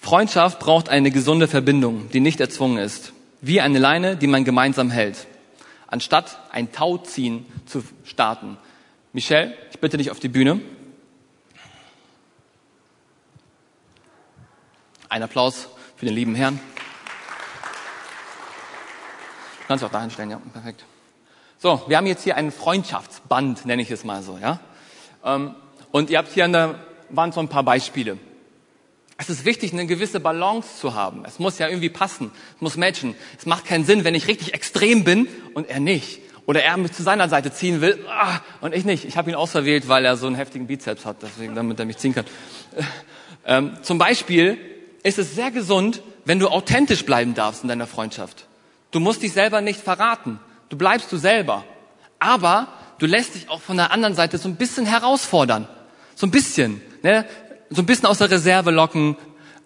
[0.00, 3.12] Freundschaft braucht eine gesunde Verbindung, die nicht erzwungen ist.
[3.40, 5.26] Wie eine Leine, die man gemeinsam hält.
[5.88, 8.58] Anstatt ein Tauziehen zu starten.
[9.12, 10.60] Michelle, ich bitte dich auf die Bühne.
[15.08, 16.60] Ein Applaus für den lieben Herrn.
[19.62, 20.84] Du kannst auch dahin stellen, ja, perfekt.
[21.62, 24.60] So, wir haben jetzt hier ein Freundschaftsband, nenne ich es mal so, ja.
[25.22, 25.54] Ähm,
[25.90, 26.76] und ihr habt hier an der
[27.10, 28.16] Wand so ein paar Beispiele.
[29.18, 31.22] Es ist wichtig, eine gewisse Balance zu haben.
[31.26, 32.30] Es muss ja irgendwie passen.
[32.56, 33.14] Es muss matchen.
[33.38, 36.20] Es macht keinen Sinn, wenn ich richtig extrem bin und er nicht.
[36.46, 39.04] Oder er mich zu seiner Seite ziehen will ah, und ich nicht.
[39.04, 41.98] Ich habe ihn ausverwählt, weil er so einen heftigen Bizeps hat, deswegen, damit er mich
[41.98, 42.24] ziehen kann.
[43.44, 44.56] Ähm, zum Beispiel
[45.02, 48.46] ist es sehr gesund, wenn du authentisch bleiben darfst in deiner Freundschaft.
[48.92, 50.40] Du musst dich selber nicht verraten.
[50.70, 51.64] Du bleibst du selber.
[52.18, 55.68] Aber du lässt dich auch von der anderen Seite so ein bisschen herausfordern.
[56.14, 56.80] So ein bisschen.
[57.02, 57.26] Ne?
[57.68, 59.16] So ein bisschen aus der Reserve locken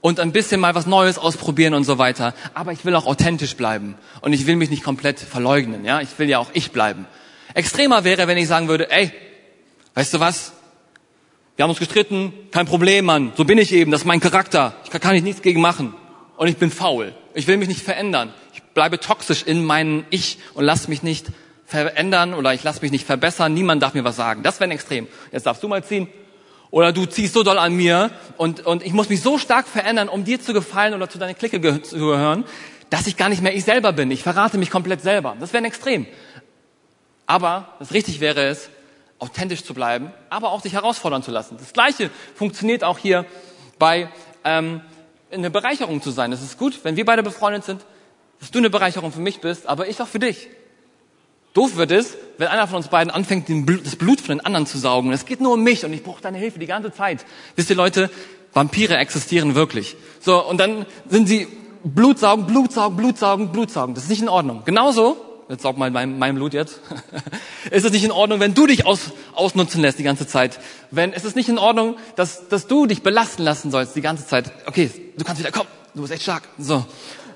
[0.01, 2.35] und ein bisschen mal was Neues ausprobieren und so weiter.
[2.55, 3.97] Aber ich will auch authentisch bleiben.
[4.23, 5.85] Und ich will mich nicht komplett verleugnen.
[5.85, 6.01] Ja?
[6.01, 7.07] Ich will ja auch ich bleiben.
[7.53, 9.13] Extremer wäre, wenn ich sagen würde, ey,
[9.95, 10.53] weißt du was?
[11.57, 13.33] Wir haben uns gestritten, kein Problem, Mann.
[13.37, 14.75] So bin ich eben, das ist mein Charakter.
[14.85, 15.95] Ich kann, kann ich nichts gegen machen.
[16.37, 17.15] Und ich bin faul.
[17.35, 18.33] Ich will mich nicht verändern
[18.75, 21.27] bleibe toxisch in meinem Ich und lass mich nicht
[21.65, 23.55] verändern oder ich lass mich nicht verbessern.
[23.55, 24.43] Niemand darf mir was sagen.
[24.43, 25.09] Das wäre ein Extrem.
[25.33, 26.09] Jetzt darfst du mal ziehen.
[26.71, 30.09] Oder du ziehst so doll an mir und, und ich muss mich so stark verändern,
[30.09, 32.45] um dir zu gefallen oder zu deiner Clique ge zu gehören,
[32.91, 34.11] dass ich gar nicht mehr ich selber bin.
[34.11, 35.37] Ich verrate mich komplett selber.
[35.39, 36.07] Das wäre ein Extrem.
[37.27, 38.71] Aber das richtig wäre es,
[39.21, 41.57] authentisch zu bleiben, aber auch sich herausfordern zu lassen.
[41.59, 43.25] Das Gleiche funktioniert auch hier
[43.79, 44.09] bei
[44.43, 44.81] ähm,
[45.31, 46.33] eine Bereicherung zu sein.
[46.33, 47.85] Es ist gut, wenn wir beide befreundet sind,
[48.45, 50.49] dass du eine Bereicherung für mich bist, aber ich auch für dich.
[51.55, 53.49] Doof wird es, wenn einer von uns beiden anfängt,
[53.83, 55.13] das Blut von den anderen zu saugen.
[55.13, 57.25] Es geht nur um mich und ich brauche deine Hilfe die ganze Zeit.
[57.57, 58.11] Wisst ihr Leute,
[58.53, 59.97] Vampire existieren wirklich.
[60.21, 61.49] So, und dann sind sie
[61.85, 63.95] Blutsaugen, Blutsaugen, Blutsaugen, Blutsaugen.
[63.95, 64.61] Das ist nicht in Ordnung.
[64.67, 65.17] Genauso,
[65.49, 66.81] jetzt saug mal mein, mein Blut jetzt,
[67.71, 70.61] ist es nicht in Ordnung, wenn du dich aus, ausnutzen lässt die ganze Zeit.
[70.91, 74.27] Wenn, es ist nicht in Ordnung, dass, dass du dich belasten lassen sollst die ganze
[74.27, 74.53] Zeit.
[74.67, 76.43] Okay, du kannst wieder, komm, du bist echt stark.
[76.59, 76.85] So.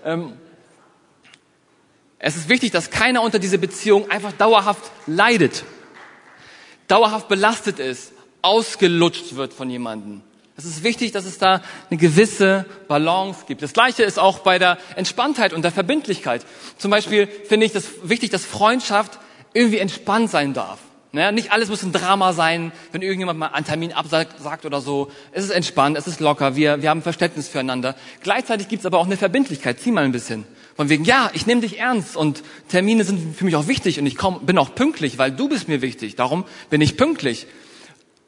[0.04, 0.34] Ähm,
[2.18, 5.64] es ist wichtig, dass keiner unter dieser Beziehung einfach dauerhaft leidet,
[6.88, 10.22] dauerhaft belastet ist, ausgelutscht wird von jemandem.
[10.56, 13.62] Es ist wichtig, dass es da eine gewisse Balance gibt.
[13.62, 16.44] Das Gleiche ist auch bei der Entspanntheit und der Verbindlichkeit.
[16.78, 19.20] Zum Beispiel finde ich das wichtig, dass Freundschaft
[19.52, 20.80] irgendwie entspannt sein darf.
[21.12, 25.10] Naja, nicht alles muss ein Drama sein, wenn irgendjemand mal einen Termin absagt oder so.
[25.30, 27.94] Es ist entspannt, es ist locker, wir, wir haben Verständnis füreinander.
[28.22, 29.78] Gleichzeitig gibt es aber auch eine Verbindlichkeit.
[29.78, 30.44] Zieh mal ein bisschen.
[30.78, 34.06] Von wegen, ja, ich nehme dich ernst und Termine sind für mich auch wichtig und
[34.06, 36.14] ich komm, bin auch pünktlich, weil du bist mir wichtig.
[36.14, 37.48] Darum bin ich pünktlich.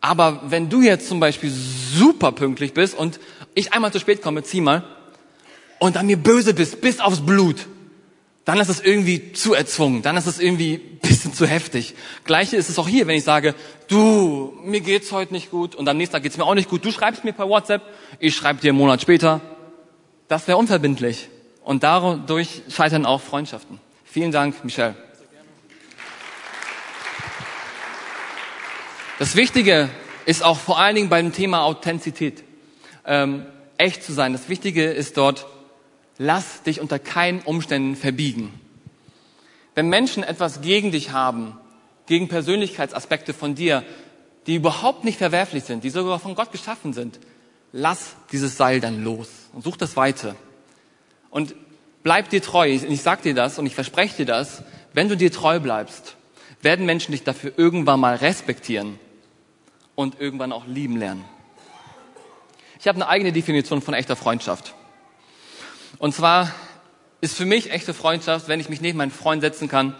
[0.01, 3.21] Aber wenn du jetzt zum Beispiel super pünktlich bist und
[3.55, 4.83] ich einmal zu spät komme, zieh mal,
[5.79, 7.69] und dann mir böse bist, bis aufs Blut,
[8.45, 11.95] dann ist es irgendwie zu erzwungen, dann ist es irgendwie bisschen zu heftig.
[12.25, 13.55] Gleiche ist es auch hier, wenn ich sage,
[13.87, 16.85] du, mir geht's heute nicht gut und am nächsten Tag geht's mir auch nicht gut,
[16.85, 17.83] du schreibst mir per WhatsApp,
[18.19, 19.41] ich schreibe dir einen Monat später.
[20.27, 21.29] Das wäre unverbindlich.
[21.62, 23.81] Und dadurch scheitern auch Freundschaften.
[24.05, 24.96] Vielen Dank, Michelle.
[29.18, 29.90] Das Wichtige
[30.25, 32.42] ist auch vor allen Dingen beim Thema Authentizität,
[33.05, 33.44] ähm,
[33.77, 34.33] echt zu sein.
[34.33, 35.46] Das Wichtige ist dort,
[36.16, 38.59] lass dich unter keinen Umständen verbiegen.
[39.75, 41.59] Wenn Menschen etwas gegen dich haben,
[42.07, 43.85] gegen Persönlichkeitsaspekte von dir,
[44.46, 47.20] die überhaupt nicht verwerflich sind, die sogar von Gott geschaffen sind,
[47.73, 50.35] lass dieses Seil dann los und such das Weite.
[51.31, 51.55] Und
[52.03, 52.69] bleib dir treu.
[52.69, 54.62] Ich sag dir das und ich verspreche dir das.
[54.93, 56.16] Wenn du dir treu bleibst,
[56.62, 58.99] werden Menschen dich dafür irgendwann mal respektieren
[59.95, 61.25] und irgendwann auch lieben lernen.
[62.79, 64.75] Ich habe eine eigene Definition von echter Freundschaft.
[65.99, 66.53] Und zwar
[67.21, 69.95] ist für mich echte Freundschaft, wenn ich mich neben meinen Freund setzen kann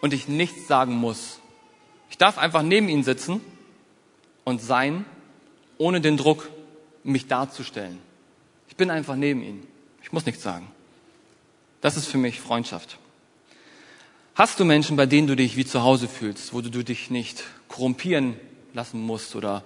[0.00, 1.38] und ich nichts sagen muss.
[2.10, 3.40] Ich darf einfach neben ihn sitzen
[4.44, 5.04] und sein,
[5.78, 6.48] ohne den Druck,
[7.04, 7.98] mich darzustellen.
[8.68, 9.66] Ich bin einfach neben ihm.
[10.12, 10.68] Ich muss nichts sagen.
[11.80, 12.98] Das ist für mich Freundschaft.
[14.34, 17.42] Hast du Menschen, bei denen du dich wie zu Hause fühlst, wo du dich nicht
[17.68, 18.36] korrumpieren
[18.74, 19.34] lassen musst?
[19.34, 19.64] Oder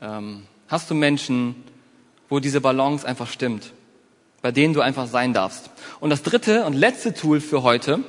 [0.00, 1.64] ähm, hast du Menschen,
[2.28, 3.72] wo diese Balance einfach stimmt?
[4.44, 5.70] bei denen du einfach sein darfst.
[6.00, 8.00] Und das dritte und letzte Tool für heute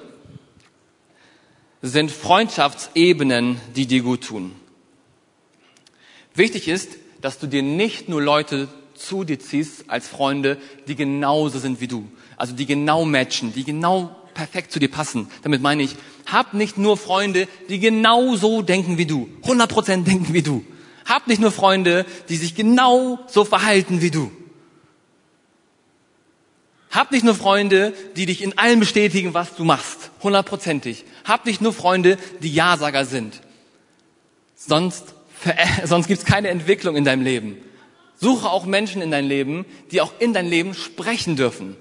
[1.82, 4.54] sind Freundschaftsebenen, die dir gut tun.
[6.34, 11.60] Wichtig ist, dass du dir nicht nur Leute zu dir ziehst als Freunde, die genauso
[11.60, 12.10] sind wie du.
[12.38, 15.28] Also die genau matchen, die genau perfekt zu dir passen.
[15.44, 20.34] Damit meine ich, hab nicht nur Freunde, die genau so denken wie du, 100% denken
[20.34, 20.64] wie du.
[21.06, 24.32] Hab nicht nur Freunde, die sich genau so verhalten wie du.
[26.92, 31.04] Hab nicht nur Freunde, die dich in allem bestätigen, was du machst, hundertprozentig.
[31.26, 33.42] Hab nicht nur Freunde, die Ja-Sager sind.
[34.56, 35.14] Sonst,
[35.84, 37.58] sonst gibt's keine Entwicklung in deinem Leben.
[38.26, 41.78] Suche auch Menschen in dein Leben, die auch in dein Leben sprechen dürfen.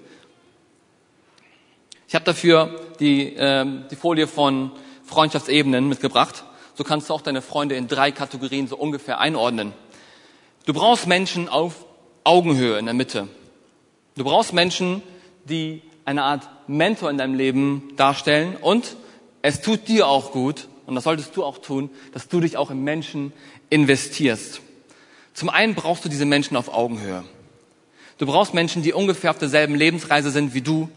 [2.06, 4.70] Ich habe dafür die, äh, die Folie von
[5.06, 6.44] Freundschaftsebenen mitgebracht.
[6.74, 9.72] So kannst du auch deine Freunde in drei Kategorien so ungefähr einordnen.
[10.66, 11.86] Du brauchst Menschen auf
[12.24, 13.26] Augenhöhe in der Mitte.
[14.14, 15.02] Du brauchst Menschen,
[15.46, 18.96] die eine Art Mentor in deinem Leben darstellen und
[19.40, 22.70] es tut dir auch gut, und das solltest du auch tun, dass du dich auch
[22.70, 23.32] in Menschen
[23.70, 24.60] investierst.
[25.34, 27.24] Zum einen brauchst du diese Menschen auf Augenhöhe.
[28.18, 30.88] Du brauchst Menschen, die ungefähr auf derselben Lebensreise sind wie du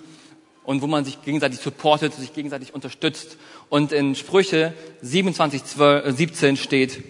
[0.64, 3.38] und wo man sich gegenseitig supportet, sich gegenseitig unterstützt.
[3.70, 7.04] Und in Sprüche 27, 12, 17 steht,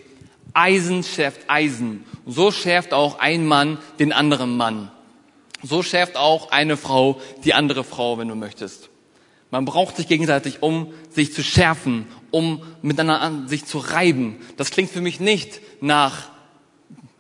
[0.54, 2.06] Eisen schärft Eisen.
[2.26, 4.90] So schärft auch ein Mann den anderen Mann.
[5.62, 8.90] So schärft auch eine Frau die andere Frau, wenn du möchtest.
[9.52, 14.38] Man braucht sich gegenseitig, um sich zu schärfen, um miteinander an sich zu reiben.
[14.56, 16.30] Das klingt für mich nicht nach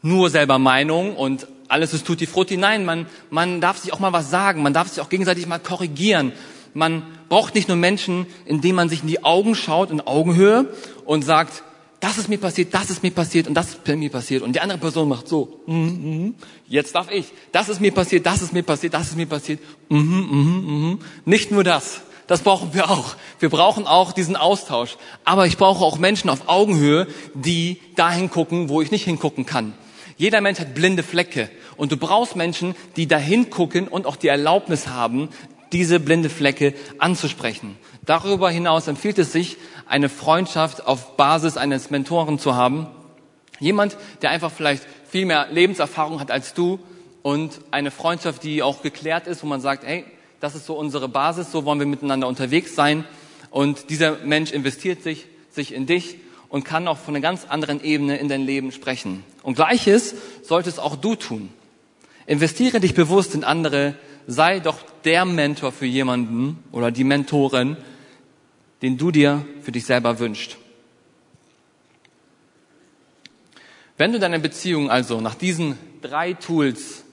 [0.08, 2.58] nur selber Meinung und alles ist tutti frutti.
[2.58, 5.60] Nein, man, man darf sich auch mal was sagen, man darf sich auch gegenseitig mal
[5.60, 6.32] korrigieren.
[6.74, 10.72] Man braucht nicht nur Menschen, indem man sich in die Augen schaut, in Augenhöhe
[11.06, 11.64] und sagt,
[12.00, 14.44] das ist mir passiert, das ist mir passiert und das ist mir passiert.
[14.44, 16.36] Und die andere Person macht so, mm, mm,
[16.68, 17.26] jetzt darf ich.
[17.52, 19.60] Das ist mir passiert, das ist mir passiert, das ist mir passiert.
[19.90, 21.00] Mm, mm, mm.
[21.26, 22.02] Nicht nur das.
[22.28, 23.16] Das brauchen wir auch.
[23.40, 24.98] Wir brauchen auch diesen Austausch.
[25.24, 29.74] Aber ich brauche auch Menschen auf Augenhöhe, die dahin gucken, wo ich nicht hingucken kann.
[30.18, 31.50] Jeder Mensch hat blinde Flecke.
[31.78, 35.30] Und du brauchst Menschen, die dahin gucken und auch die Erlaubnis haben,
[35.72, 37.78] diese blinde Flecke anzusprechen.
[38.06, 42.88] Darüber hinaus empfiehlt es sich, eine Freundschaft auf Basis eines Mentoren zu haben.
[43.60, 46.80] Jemand, der einfach vielleicht viel mehr Lebenserfahrung hat als du
[47.22, 50.06] und eine Freundschaft, die auch geklärt ist, wo man sagt, hey,
[50.40, 53.06] das ist so unsere Basis, so wollen wir miteinander unterwegs sein.
[53.50, 56.18] Und dieser Mensch investiert sich, sich in dich
[56.50, 59.24] und kann auch von einer ganz anderen Ebene in dein Leben sprechen.
[59.44, 61.50] Und gleiches solltest auch du tun.
[62.26, 63.96] Investiere dich bewusst in andere,
[64.28, 67.78] sei doch der Mentor für jemanden oder die Mentorin,
[68.82, 70.58] den du dir für dich selber wünschst.
[73.98, 77.04] Wenn du deine Beziehung also nach diesen drei Tools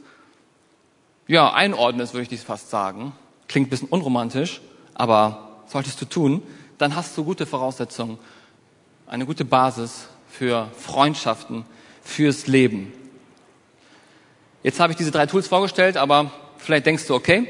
[1.27, 3.13] ja, einordnest, würde ich dies fast sagen,
[3.49, 4.61] klingt ein bisschen unromantisch,
[4.93, 6.43] aber solltest du tun,
[6.77, 8.19] dann hast du gute Voraussetzungen,
[9.07, 11.65] eine gute Basis für Freundschaften,
[12.03, 12.93] fürs Leben.
[14.63, 17.47] Jetzt habe ich diese drei Tools vorgestellt, aber vielleicht denkst du, okay,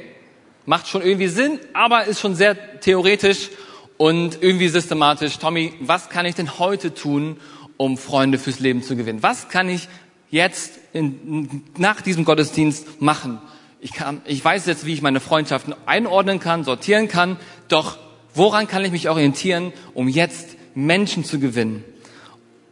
[0.67, 3.51] macht schon irgendwie Sinn, aber ist schon sehr theoretisch
[3.97, 5.39] und irgendwie systematisch.
[5.39, 7.39] Tommy, was kann ich denn heute tun,
[7.77, 9.23] um Freunde fürs Leben zu gewinnen?
[9.23, 9.89] Was kann ich
[10.31, 13.41] jetzt in, nach diesem Gottesdienst machen?
[13.81, 17.37] Ich, kann, ich weiß jetzt, wie ich meine Freundschaften einordnen kann, sortieren kann,
[17.69, 17.99] doch
[18.35, 21.85] woran kann ich mich orientieren, um jetzt Menschen zu gewinnen?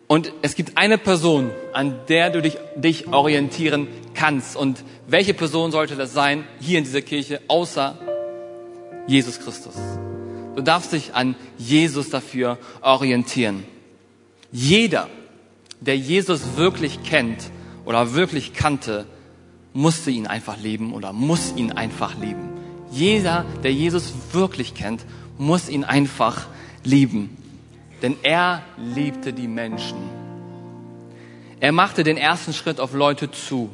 [0.06, 4.56] Und es gibt eine Person, an der du dich, dich orientieren kannst.
[4.56, 7.98] Und welche Person sollte das sein hier in dieser Kirche, außer
[9.06, 9.74] Jesus Christus?
[10.54, 13.64] Du darfst dich an Jesus dafür orientieren.
[14.50, 15.08] Jeder,
[15.80, 17.50] der Jesus wirklich kennt
[17.86, 19.06] oder wirklich kannte,
[19.72, 22.50] musste ihn einfach lieben oder muss ihn einfach lieben.
[22.90, 25.06] Jeder, der Jesus wirklich kennt,
[25.38, 26.46] muss ihn einfach
[26.84, 27.38] lieben.
[28.02, 29.98] Denn er liebte die Menschen.
[31.60, 33.70] Er machte den ersten Schritt auf Leute zu.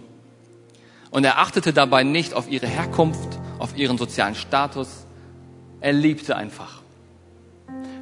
[1.10, 5.06] Und er achtete dabei nicht auf ihre Herkunft, auf ihren sozialen Status,
[5.80, 6.82] er liebte einfach.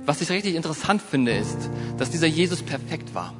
[0.04, 3.34] Was ich richtig interessant finde, ist, dass dieser Jesus perfekt war.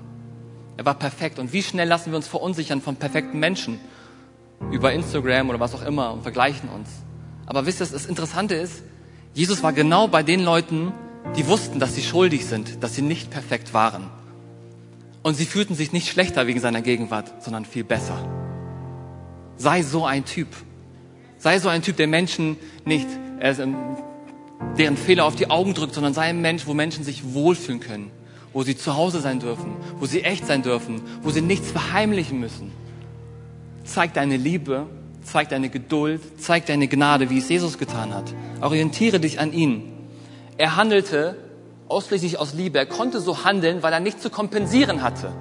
[0.77, 1.39] Er war perfekt.
[1.39, 3.81] Und wie schnell lassen wir uns verunsichern von perfekten Menschen?
[4.71, 6.89] Über Instagram oder was auch immer und vergleichen uns.
[7.47, 8.83] Aber wisst ihr, das Interessante ist,
[9.35, 10.93] Jesus war genau bei den Leuten,
[11.35, 14.09] die wussten, dass sie schuldig sind, dass sie nicht perfekt waren.
[15.23, 18.17] Und sie fühlten sich nicht schlechter wegen seiner Gegenwart, sondern viel besser.
[19.57, 20.49] Sei so ein Typ.
[21.39, 23.09] Sei so ein Typ, der Menschen nicht
[23.41, 23.55] äh,
[24.79, 28.11] deren Fehler auf die Augen drückt, sondern sei ein Mensch, wo Menschen sich wohlfühlen können,
[28.53, 32.41] wo sie zu Hause sein dürfen, wo sie echt sein dürfen, wo sie nichts verheimlichen
[32.41, 32.71] müssen.
[33.85, 34.87] Zeig deine Liebe,
[35.23, 38.33] zeig deine Geduld, zeig deine Gnade, wie es Jesus getan hat.
[38.61, 39.96] Orientiere dich an ihn.
[40.59, 41.37] Er handelte
[41.89, 42.79] ausschließlich aus Liebe.
[42.79, 45.33] Er konnte so handeln, weil er nichts zu kompensieren hatte.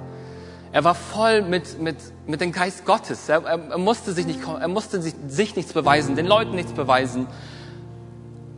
[0.72, 3.28] Er war voll mit, mit, mit dem Geist Gottes.
[3.28, 6.72] Er, er, er musste, sich, nicht, er musste sich, sich nichts beweisen, den Leuten nichts
[6.72, 7.26] beweisen.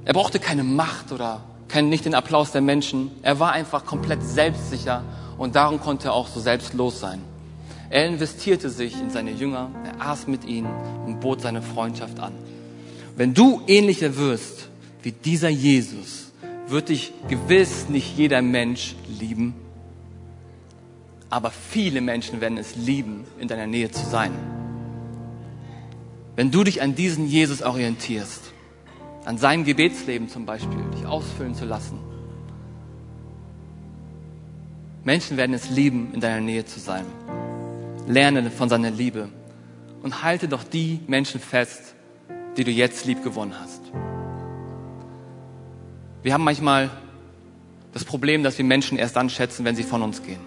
[0.04, 3.10] Er brauchte keine Macht oder kein, nicht den Applaus der Menschen.
[3.22, 5.02] Er war einfach komplett selbstsicher
[5.36, 7.20] und darum konnte er auch so selbstlos sein.
[7.90, 10.68] Er investierte sich in seine Jünger, er aß mit ihnen
[11.06, 12.32] und bot seine Freundschaft an.
[13.16, 14.68] Wenn du ähnlicher wirst
[15.02, 16.27] wie dieser Jesus,
[16.70, 19.54] wird dich gewiss nicht jeder Mensch lieben,
[21.30, 24.32] aber viele Menschen werden es lieben, in deiner Nähe zu sein.
[26.36, 28.52] Wenn du dich an diesen Jesus orientierst,
[29.24, 31.98] an seinem Gebetsleben zum Beispiel, dich ausfüllen zu lassen,
[35.04, 37.04] Menschen werden es lieben, in deiner Nähe zu sein.
[38.06, 39.28] Lerne von seiner Liebe
[40.02, 41.94] und halte doch die Menschen fest,
[42.56, 43.82] die du jetzt lieb gewonnen hast.
[46.22, 46.90] Wir haben manchmal
[47.92, 50.40] das Problem, dass wir Menschen erst dann schätzen, wenn sie von uns gehen.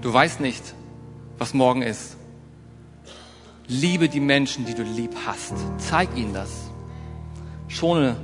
[0.00, 0.74] Du weißt nicht,
[1.38, 2.16] was morgen ist.
[3.68, 5.54] Liebe die Menschen, die du lieb hast.
[5.78, 6.50] Zeig ihnen das.
[7.68, 8.16] Schone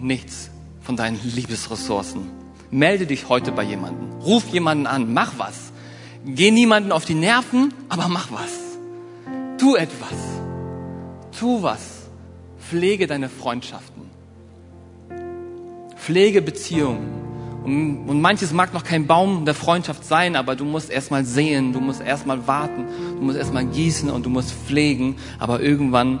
[0.00, 0.50] nichts
[0.80, 2.30] von deinen Liebesressourcen.
[2.70, 4.20] Melde dich heute bei jemandem.
[4.20, 5.12] Ruf jemanden an.
[5.12, 5.72] Mach was.
[6.24, 8.78] Geh niemanden auf die Nerven, aber mach was.
[9.58, 10.14] Tu etwas.
[11.38, 12.08] Tu was.
[12.58, 13.95] Pflege deine Freundschaften.
[16.06, 17.64] Pflege Beziehungen.
[17.64, 21.72] Und, und manches mag noch kein Baum der Freundschaft sein, aber du musst erstmal sehen,
[21.72, 22.86] du musst erstmal warten,
[23.18, 25.16] du musst erstmal gießen und du musst pflegen.
[25.40, 26.20] Aber irgendwann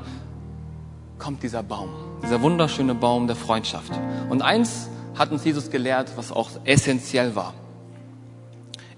[1.20, 3.92] kommt dieser Baum, dieser wunderschöne Baum der Freundschaft.
[4.28, 7.54] Und eins hat uns Jesus gelehrt, was auch essentiell war.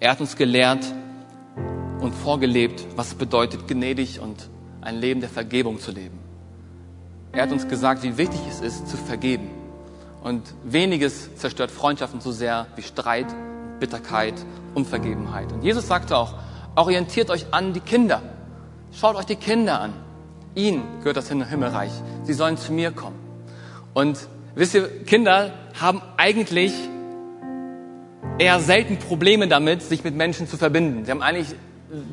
[0.01, 0.87] Er hat uns gelehrt
[2.01, 4.49] und vorgelebt, was bedeutet, gnädig und
[4.81, 6.19] ein Leben der Vergebung zu leben.
[7.33, 9.51] Er hat uns gesagt, wie wichtig es ist, zu vergeben.
[10.23, 13.27] Und weniges zerstört Freundschaften so sehr wie Streit,
[13.81, 14.35] Bitterkeit,
[14.75, 15.53] Unvergebenheit.
[15.53, 16.35] Und Jesus sagte auch,
[16.75, 18.23] orientiert euch an die Kinder.
[18.93, 19.93] Schaut euch die Kinder an.
[20.55, 21.93] Ihnen gehört das Himmelreich.
[22.25, 23.17] Sie sollen zu mir kommen.
[23.95, 24.19] Und
[24.55, 26.73] wisst ihr, Kinder haben eigentlich
[28.39, 31.05] eher selten Probleme damit, sich mit Menschen zu verbinden.
[31.05, 31.55] Sie haben eigentlich,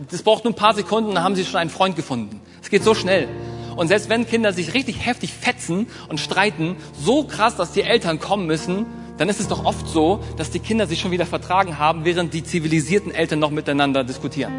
[0.10, 2.42] das braucht nur ein paar Sekunden, dann haben sie schon einen Freund gefunden.
[2.62, 3.28] Es geht so schnell.
[3.76, 8.20] Und selbst wenn Kinder sich richtig heftig fetzen und streiten, so krass, dass die Eltern
[8.20, 8.86] kommen müssen,
[9.18, 12.34] dann ist es doch oft so, dass die Kinder sich schon wieder vertragen haben, während
[12.34, 14.54] die zivilisierten Eltern noch miteinander diskutieren.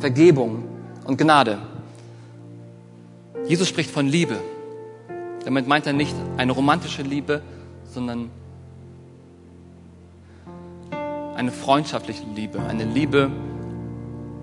[0.00, 0.64] Vergebung
[1.04, 1.58] und Gnade.
[3.46, 4.38] Jesus spricht von Liebe.
[5.44, 7.42] Damit meint er nicht eine romantische Liebe,
[7.84, 8.30] sondern
[11.34, 13.30] eine freundschaftliche Liebe, eine Liebe,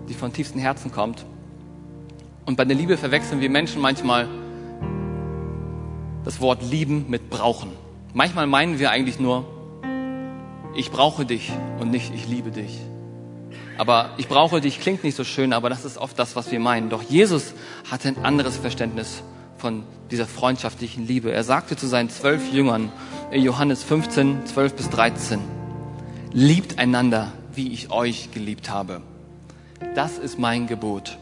[0.09, 1.25] die von tiefstem Herzen kommt
[2.45, 4.27] und bei der Liebe verwechseln wir Menschen manchmal
[6.23, 7.71] das Wort lieben mit brauchen.
[8.13, 9.45] Manchmal meinen wir eigentlich nur,
[10.75, 12.79] ich brauche dich und nicht ich liebe dich.
[13.77, 16.59] Aber ich brauche dich klingt nicht so schön, aber das ist oft das, was wir
[16.59, 16.89] meinen.
[16.89, 17.53] Doch Jesus
[17.89, 19.23] hatte ein anderes Verständnis
[19.57, 21.31] von dieser freundschaftlichen Liebe.
[21.31, 22.91] Er sagte zu seinen zwölf Jüngern,
[23.31, 25.39] in Johannes 15, 12 bis 13,
[26.31, 29.01] liebt einander, wie ich euch geliebt habe.
[29.95, 31.17] Das ist mein Gebot.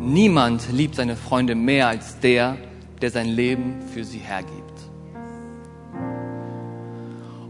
[0.00, 2.56] Niemand liebt seine Freunde mehr als der,
[3.02, 4.72] der sein Leben für sie hergibt.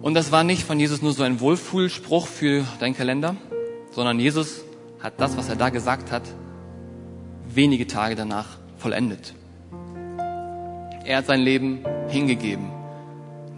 [0.03, 3.37] Und das war nicht von Jesus nur so ein Wohlfühlspruch für deinen Kalender,
[3.93, 4.65] sondern Jesus
[4.99, 6.25] hat das, was er da gesagt hat,
[7.49, 9.33] wenige Tage danach vollendet.
[11.05, 12.69] Er hat sein Leben hingegeben,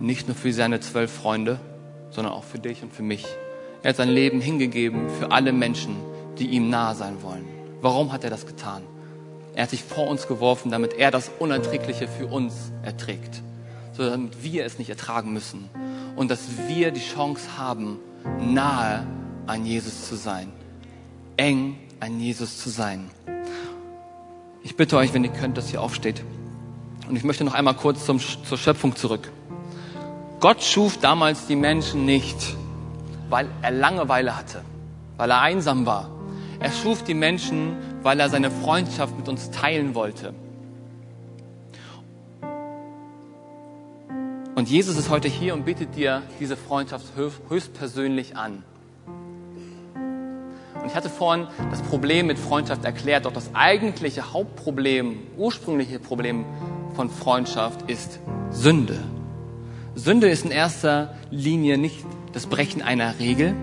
[0.00, 1.60] nicht nur für seine zwölf Freunde,
[2.10, 3.24] sondern auch für dich und für mich.
[3.82, 5.96] Er hat sein Leben hingegeben für alle Menschen,
[6.38, 7.51] die ihm nahe sein wollen.
[7.82, 8.82] Warum hat er das getan?
[9.54, 13.42] Er hat sich vor uns geworfen, damit er das Unerträgliche für uns erträgt,
[13.92, 15.68] so damit wir es nicht ertragen müssen
[16.14, 17.98] und dass wir die Chance haben,
[18.38, 19.04] nahe
[19.48, 20.52] an Jesus zu sein,
[21.36, 23.10] eng an Jesus zu sein.
[24.62, 26.22] Ich bitte euch, wenn ihr könnt, dass ihr aufsteht.
[27.08, 29.28] Und ich möchte noch einmal kurz zum, zur Schöpfung zurück.
[30.38, 32.56] Gott schuf damals die Menschen nicht,
[33.28, 34.62] weil er Langeweile hatte,
[35.16, 36.11] weil er einsam war,
[36.62, 40.32] er schuf die Menschen, weil er seine Freundschaft mit uns teilen wollte.
[44.54, 47.06] Und Jesus ist heute hier und bietet dir diese Freundschaft
[47.48, 48.62] höchstpersönlich an.
[49.94, 56.44] Und ich hatte vorhin das Problem mit Freundschaft erklärt, doch das eigentliche Hauptproblem, ursprüngliche Problem
[56.94, 58.98] von Freundschaft ist Sünde.
[59.94, 63.54] Sünde ist in erster Linie nicht das Brechen einer Regel,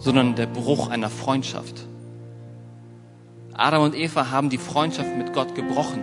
[0.00, 1.86] sondern der Bruch einer Freundschaft.
[3.54, 6.00] Adam und Eva haben die Freundschaft mit Gott gebrochen.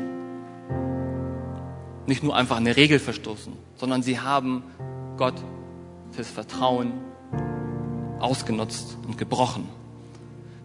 [2.05, 4.63] Nicht nur einfach eine Regel verstoßen, sondern sie haben
[5.17, 5.33] Gott
[6.11, 6.93] fürs Vertrauen
[8.19, 9.67] ausgenutzt und gebrochen.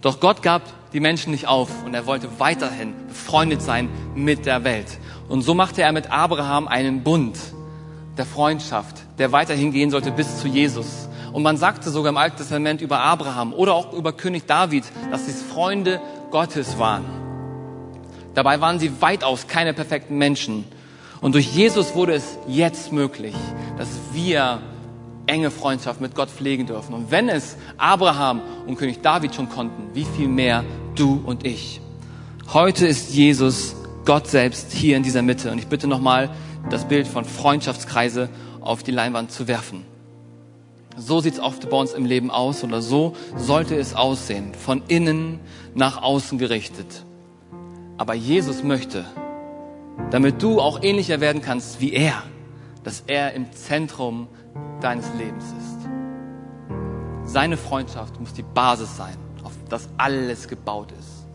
[0.03, 0.63] Doch Gott gab
[0.93, 4.99] die Menschen nicht auf und er wollte weiterhin befreundet sein mit der Welt.
[5.29, 7.39] Und so machte er mit Abraham einen Bund
[8.19, 11.02] der Freundschaft, der weiterhin gehen sollte bis zu Jesus.
[11.33, 15.27] Und man sagte sogar im Alten Testament über Abraham oder auch über König David, dass
[15.27, 17.05] sie Freunde Gottes waren.
[18.35, 20.65] Dabei waren sie weitaus keine perfekten Menschen.
[21.21, 23.35] Und durch Jesus wurde es jetzt möglich,
[23.79, 24.61] dass wir
[25.27, 26.95] enge Freundschaft mit Gott pflegen dürfen.
[26.95, 30.65] Und wenn es Abraham und König David schon konnten, wie viel mehr
[30.95, 31.81] du und ich.
[32.53, 35.53] Heute ist Jesus Gott selbst hier in dieser Mitte.
[35.53, 36.31] Und ich bitte nochmal,
[36.69, 38.29] das Bild von Freundschaftskreise
[38.61, 39.92] auf die Leinwand zu werfen.
[40.97, 44.83] So sieht es oft bei uns im Leben aus oder so sollte es aussehen, von
[44.89, 45.41] innen
[45.75, 47.05] nach außen gerichtet.
[47.97, 49.05] Aber Jesus möchte,
[50.11, 52.23] damit du auch ähnlicher werden kannst wie er,
[52.85, 54.29] dass er im Zentrum
[54.81, 57.33] deines Lebens ist.
[57.33, 61.27] Seine Freundschaft muss die Basis sein, auf das alles gebaut ist.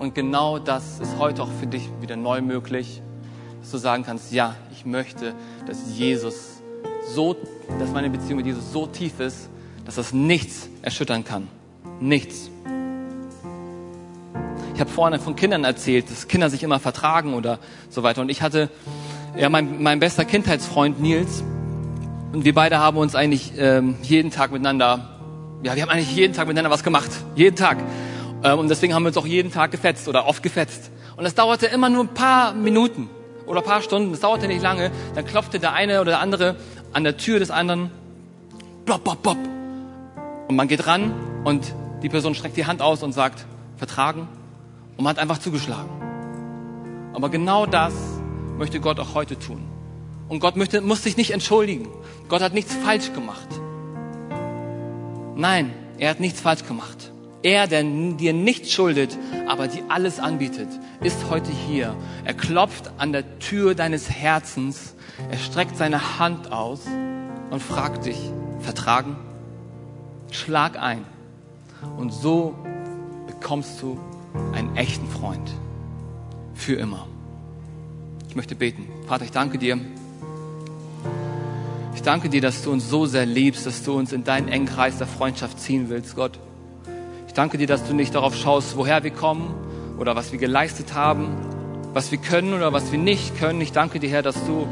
[0.00, 3.02] Und genau das ist heute auch für dich wieder neu möglich,
[3.60, 5.34] dass du sagen kannst, ja, ich möchte,
[5.66, 6.57] dass Jesus
[7.14, 7.36] so,
[7.78, 9.48] dass meine Beziehung mit Jesus so tief ist,
[9.84, 11.48] dass das nichts erschüttern kann.
[12.00, 12.50] Nichts.
[14.74, 18.20] Ich habe vorhin von Kindern erzählt, dass Kinder sich immer vertragen oder so weiter.
[18.20, 18.70] Und ich hatte,
[19.36, 21.42] ja, mein, mein bester Kindheitsfreund Nils,
[22.32, 25.18] und wir beide haben uns eigentlich ähm, jeden Tag miteinander,
[25.62, 27.10] ja, wir haben eigentlich jeden Tag miteinander was gemacht.
[27.34, 27.78] Jeden Tag.
[28.44, 30.90] Ähm, und deswegen haben wir uns auch jeden Tag gefetzt oder oft gefetzt.
[31.16, 33.08] Und das dauerte immer nur ein paar Minuten
[33.46, 34.12] oder ein paar Stunden.
[34.12, 34.90] Das dauerte nicht lange.
[35.14, 36.56] Dann klopfte der eine oder der andere
[36.92, 37.90] an der Tür des anderen.
[38.86, 39.38] Bop, bop, bop.
[40.48, 41.12] Und man geht ran
[41.44, 44.28] und die Person streckt die Hand aus und sagt, vertragen.
[44.96, 45.90] Und man hat einfach zugeschlagen.
[47.12, 47.94] Aber genau das
[48.56, 49.62] möchte Gott auch heute tun.
[50.28, 51.88] Und Gott möchte, muss sich nicht entschuldigen.
[52.28, 53.48] Gott hat nichts falsch gemacht.
[55.36, 57.12] Nein, er hat nichts falsch gemacht.
[57.42, 59.16] Er, der dir nichts schuldet,
[59.46, 60.68] aber dir alles anbietet,
[61.02, 61.96] ist heute hier.
[62.24, 64.94] Er klopft an der Tür deines Herzens.
[65.30, 66.80] Er streckt seine Hand aus
[67.50, 68.18] und fragt dich,
[68.60, 69.16] vertragen?
[70.30, 71.04] Schlag ein.
[71.96, 72.54] Und so
[73.26, 73.98] bekommst du
[74.52, 75.50] einen echten Freund.
[76.54, 77.06] Für immer.
[78.28, 78.88] Ich möchte beten.
[79.06, 79.78] Vater, ich danke dir
[81.98, 84.66] ich danke dir, dass du uns so sehr liebst, dass du uns in deinen engen
[84.66, 86.38] Kreis der Freundschaft ziehen willst, Gott.
[87.38, 89.54] Ich danke dir, dass du nicht darauf schaust, woher wir kommen
[89.96, 91.36] oder was wir geleistet haben,
[91.92, 93.60] was wir können oder was wir nicht können.
[93.60, 94.66] Ich danke dir, Herr, dass du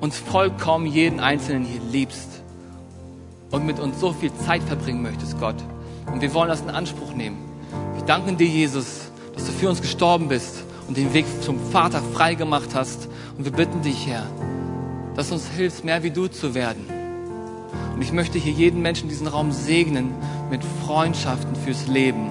[0.00, 2.42] uns vollkommen jeden Einzelnen hier liebst
[3.52, 5.54] und mit uns so viel Zeit verbringen möchtest, Gott.
[6.12, 7.38] Und wir wollen das in Anspruch nehmen.
[7.94, 12.02] Wir danken dir, Jesus, dass du für uns gestorben bist und den Weg zum Vater
[12.02, 13.08] frei gemacht hast.
[13.38, 14.26] Und wir bitten dich, Herr,
[15.14, 17.03] dass uns hilft, mehr wie du zu werden.
[17.94, 20.14] Und ich möchte hier jeden Menschen in diesem Raum segnen
[20.50, 22.30] mit Freundschaften fürs Leben.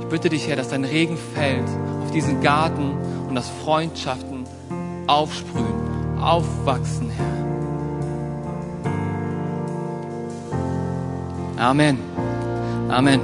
[0.00, 1.68] Ich bitte dich, Herr, dass dein Regen fällt
[2.02, 2.96] auf diesen Garten
[3.28, 4.44] und dass Freundschaften
[5.06, 7.32] aufsprühen, aufwachsen, Herr.
[11.70, 11.98] Amen.
[12.88, 13.20] Amen.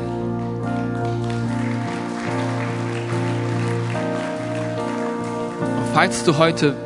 [5.98, 6.76] falls du heute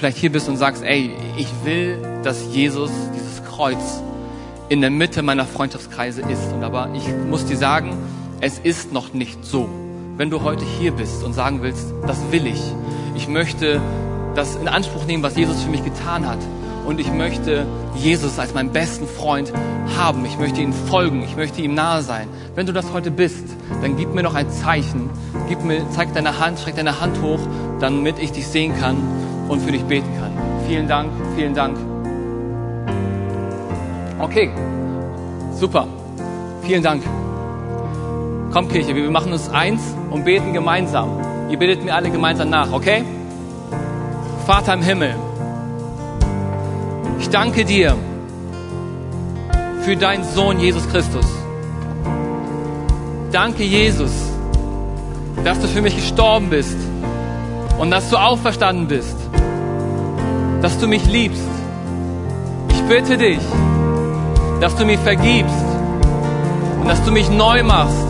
[0.00, 4.02] vielleicht hier bist und sagst, ey, ich will, dass Jesus dieses Kreuz
[4.70, 6.54] in der Mitte meiner Freundschaftskreise ist.
[6.54, 7.98] Und aber ich muss dir sagen,
[8.40, 9.68] es ist noch nicht so.
[10.16, 12.62] Wenn du heute hier bist und sagen willst, das will ich.
[13.14, 13.78] Ich möchte
[14.34, 16.38] das in Anspruch nehmen, was Jesus für mich getan hat.
[16.86, 19.52] Und ich möchte Jesus als meinen besten Freund
[19.98, 20.24] haben.
[20.24, 21.22] Ich möchte ihm folgen.
[21.22, 22.26] Ich möchte ihm nahe sein.
[22.54, 23.44] Wenn du das heute bist,
[23.82, 25.10] dann gib mir noch ein Zeichen.
[25.50, 27.40] Gib mir, zeig deine Hand, streck deine Hand hoch,
[27.80, 28.96] damit ich dich sehen kann
[29.50, 30.32] und für dich beten kann.
[30.66, 31.76] Vielen Dank, vielen Dank.
[34.18, 34.50] Okay,
[35.52, 35.86] super.
[36.62, 37.02] Vielen Dank.
[38.52, 41.08] Komm, Kirche, wir machen uns eins und beten gemeinsam.
[41.50, 43.04] Ihr betet mir alle gemeinsam nach, okay?
[44.46, 45.14] Vater im Himmel,
[47.18, 47.96] ich danke dir
[49.82, 51.26] für deinen Sohn Jesus Christus.
[53.32, 54.12] Danke, Jesus,
[55.44, 56.76] dass du für mich gestorben bist
[57.78, 59.16] und dass du auferstanden bist,
[60.62, 61.42] dass du mich liebst.
[62.70, 63.40] Ich bitte dich,
[64.60, 65.64] dass du mir vergibst
[66.80, 68.06] und dass du mich neu machst.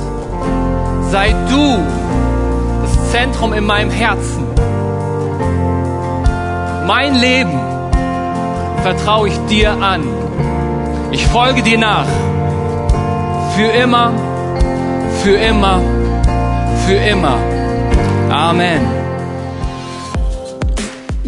[1.11, 1.79] Sei du
[2.83, 4.45] das Zentrum in meinem Herzen.
[6.87, 7.59] Mein Leben
[8.83, 10.03] vertraue ich dir an.
[11.13, 12.07] Ich folge dir nach
[13.57, 14.13] für immer,
[15.23, 15.81] für immer,
[16.87, 17.37] für immer.
[18.31, 19.00] Amen.